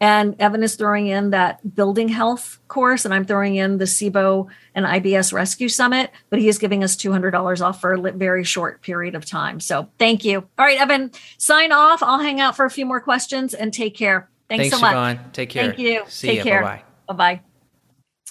[0.00, 4.48] and Evan is throwing in that building health course, and I'm throwing in the SIBO
[4.74, 8.82] and IBS Rescue Summit, but he is giving us $200 off for a very short
[8.82, 9.60] period of time.
[9.60, 10.46] So thank you.
[10.58, 12.02] All right, Evan, sign off.
[12.02, 14.28] I'll hang out for a few more questions and take care.
[14.48, 15.18] Thanks, Thanks so much.
[15.32, 15.68] Take care.
[15.68, 16.04] Thank you.
[16.08, 16.62] See take care.
[16.62, 17.14] Bye bye.
[17.14, 17.40] Bye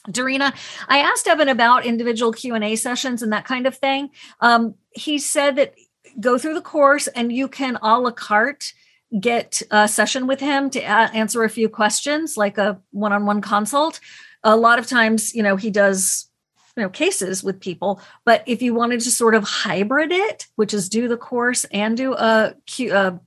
[0.10, 0.54] Darina,
[0.90, 4.10] I asked Evan about individual Q and A sessions and that kind of thing.
[4.42, 5.76] Um, he said that
[6.20, 8.74] go through the course and you can a la carte
[9.20, 14.00] get a session with him to a- answer a few questions, like a one-on-one consult.
[14.44, 16.28] A lot of times, you know, he does
[16.76, 20.74] you know cases with people but if you wanted to sort of hybrid it which
[20.74, 23.20] is do the course and do a, a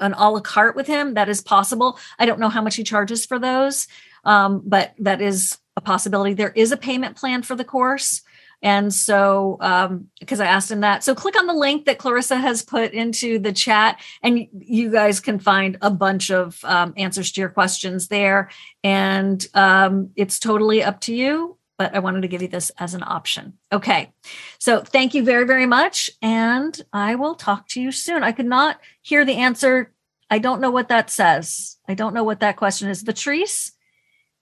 [0.00, 1.98] an a la carte with him that is possible.
[2.18, 3.88] I don't know how much he charges for those
[4.24, 6.34] um, but that is a possibility.
[6.34, 8.22] There is a payment plan for the course
[8.64, 9.58] and so,
[10.20, 11.04] because um, I asked him that.
[11.04, 15.20] So, click on the link that Clarissa has put into the chat, and you guys
[15.20, 18.48] can find a bunch of um, answers to your questions there.
[18.82, 22.94] And um, it's totally up to you, but I wanted to give you this as
[22.94, 23.58] an option.
[23.70, 24.14] Okay.
[24.58, 26.08] So, thank you very, very much.
[26.22, 28.24] And I will talk to you soon.
[28.24, 29.92] I could not hear the answer.
[30.30, 31.76] I don't know what that says.
[31.86, 33.02] I don't know what that question is.
[33.02, 33.72] Patrice,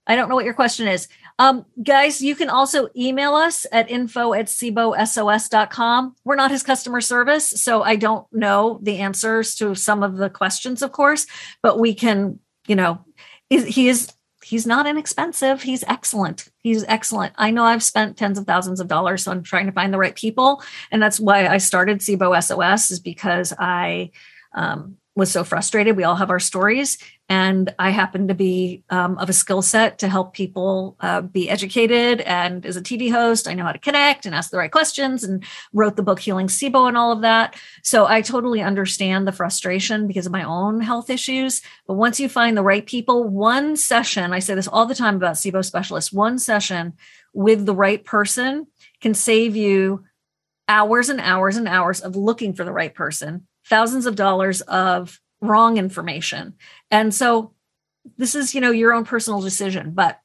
[0.07, 1.09] I don't know what your question is.
[1.43, 6.15] Um, guys, you can also email us at info at sibosos.com.
[6.25, 10.31] We're not his customer service, so I don't know the answers to some of the
[10.31, 11.27] questions, of course,
[11.61, 12.39] but we can,
[12.69, 13.05] you know,
[13.51, 14.13] he is
[14.45, 15.63] he's not inexpensive.
[15.63, 16.49] He's excellent.
[16.59, 17.33] He's excellent.
[17.37, 20.15] I know I've spent tens of thousands of dollars on trying to find the right
[20.15, 20.63] people.
[20.93, 24.13] And that's why I started SIBO SOS is because I
[24.55, 25.97] um, was so frustrated.
[25.97, 26.99] We all have our stories.
[27.33, 31.49] And I happen to be um, of a skill set to help people uh, be
[31.49, 32.21] educated.
[32.21, 35.25] And as a TV host, I know how to connect and ask the right questions
[35.25, 35.43] and
[35.73, 37.57] wrote the book Healing SIBO and all of that.
[37.83, 41.63] So I totally understand the frustration because of my own health issues.
[41.87, 45.17] But once you find the right people, one session, I say this all the time
[45.17, 46.93] about SIBO specialists, one session
[47.33, 48.67] with the right person
[49.01, 50.05] can save you
[50.69, 55.19] hours and hours and hours of looking for the right person, thousands of dollars of
[55.43, 56.55] wrong information.
[56.93, 57.53] And so
[58.19, 60.21] this is, you know, your own personal decision, but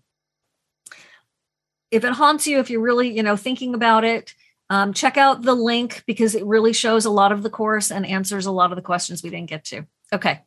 [1.90, 4.36] if it haunts you, if you're really, you know, thinking about it,
[4.70, 8.06] um, check out the link because it really shows a lot of the course and
[8.06, 9.86] answers a lot of the questions we didn't get to.
[10.12, 10.42] Okay.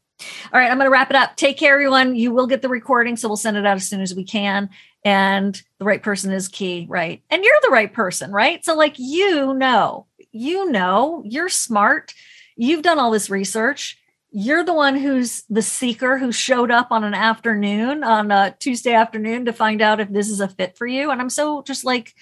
[0.53, 1.37] All right, I'm going to wrap it up.
[1.37, 2.15] Take care, everyone.
[2.15, 4.69] You will get the recording, so we'll send it out as soon as we can.
[5.03, 7.23] And the right person is key, right?
[7.31, 8.63] And you're the right person, right?
[8.63, 12.13] So, like, you know, you know, you're smart
[12.61, 13.99] you've done all this research.
[14.33, 18.93] You're the one who's the seeker who showed up on an afternoon, on a Tuesday
[18.93, 21.11] afternoon to find out if this is a fit for you.
[21.11, 22.15] And I'm so just like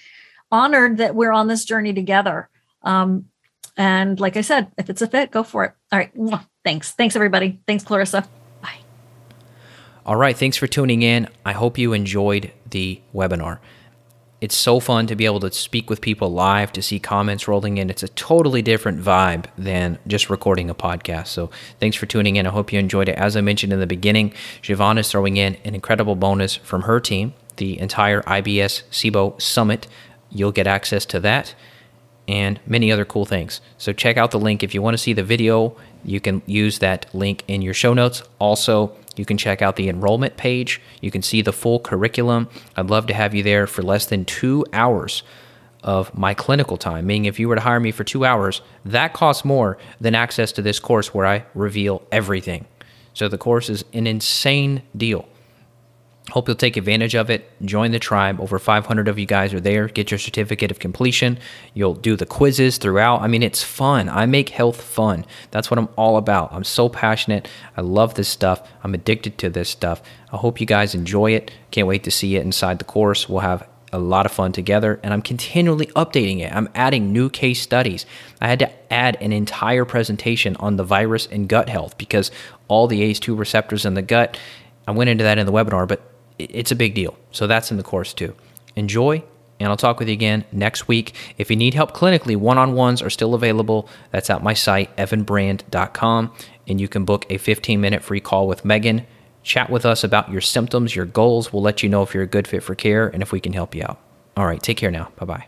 [0.51, 2.49] honored that we're on this journey together.
[2.81, 3.25] Um,
[3.77, 5.73] and like I said, if it's a fit, go for it.
[5.91, 6.11] All right.
[6.65, 6.91] Thanks.
[6.91, 7.59] Thanks, everybody.
[7.67, 8.27] Thanks, Clarissa.
[8.61, 8.79] Bye.
[10.05, 10.35] All right.
[10.35, 11.27] Thanks for tuning in.
[11.45, 13.59] I hope you enjoyed the webinar.
[14.41, 17.77] It's so fun to be able to speak with people live, to see comments rolling
[17.77, 17.89] in.
[17.89, 21.27] It's a totally different vibe than just recording a podcast.
[21.27, 21.49] So
[21.81, 22.47] thanks for tuning in.
[22.47, 23.17] I hope you enjoyed it.
[23.17, 27.01] As I mentioned in the beginning, Shivan is throwing in an incredible bonus from her
[27.01, 29.87] team, the entire IBS SIBO Summit.
[30.31, 31.53] You'll get access to that
[32.29, 33.59] and many other cool things.
[33.77, 35.75] So check out the link if you want to see the video.
[36.05, 38.23] You can use that link in your show notes.
[38.37, 40.79] Also, you can check out the enrollment page.
[41.01, 42.47] You can see the full curriculum.
[42.77, 45.23] I'd love to have you there for less than two hours
[45.83, 47.05] of my clinical time.
[47.05, 50.53] Meaning, if you were to hire me for two hours, that costs more than access
[50.53, 52.65] to this course where I reveal everything.
[53.13, 55.27] So the course is an insane deal.
[56.31, 57.49] Hope you'll take advantage of it.
[57.63, 58.39] Join the tribe.
[58.39, 59.87] Over 500 of you guys are there.
[59.87, 61.39] Get your certificate of completion.
[61.73, 63.21] You'll do the quizzes throughout.
[63.21, 64.09] I mean, it's fun.
[64.09, 65.25] I make health fun.
[65.51, 66.53] That's what I'm all about.
[66.53, 67.47] I'm so passionate.
[67.75, 68.67] I love this stuff.
[68.83, 70.01] I'm addicted to this stuff.
[70.31, 71.51] I hope you guys enjoy it.
[71.71, 73.27] Can't wait to see it inside the course.
[73.27, 76.53] We'll have a lot of fun together, and I'm continually updating it.
[76.53, 78.05] I'm adding new case studies.
[78.39, 82.29] I had to add an entire presentation on the virus and gut health because
[82.67, 84.37] all the ACE2 receptors in the gut.
[84.87, 86.01] I went into that in the webinar, but
[86.39, 87.17] it's a big deal.
[87.31, 88.35] So that's in the course too.
[88.75, 89.23] Enjoy,
[89.59, 91.13] and I'll talk with you again next week.
[91.37, 93.89] If you need help clinically, one on ones are still available.
[94.11, 96.33] That's at my site, evanbrand.com,
[96.67, 99.05] and you can book a 15 minute free call with Megan.
[99.43, 101.51] Chat with us about your symptoms, your goals.
[101.51, 103.53] We'll let you know if you're a good fit for care and if we can
[103.53, 103.99] help you out.
[104.37, 105.11] All right, take care now.
[105.17, 105.45] Bye bye.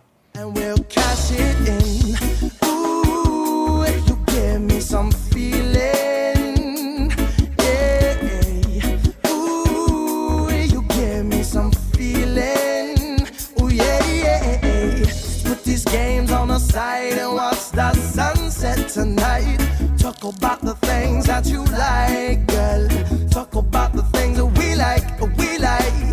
[16.71, 19.57] outside and watch the sunset tonight.
[19.97, 22.87] Talk about the things that you like, girl.
[23.29, 26.10] Talk about the things that we like, we like.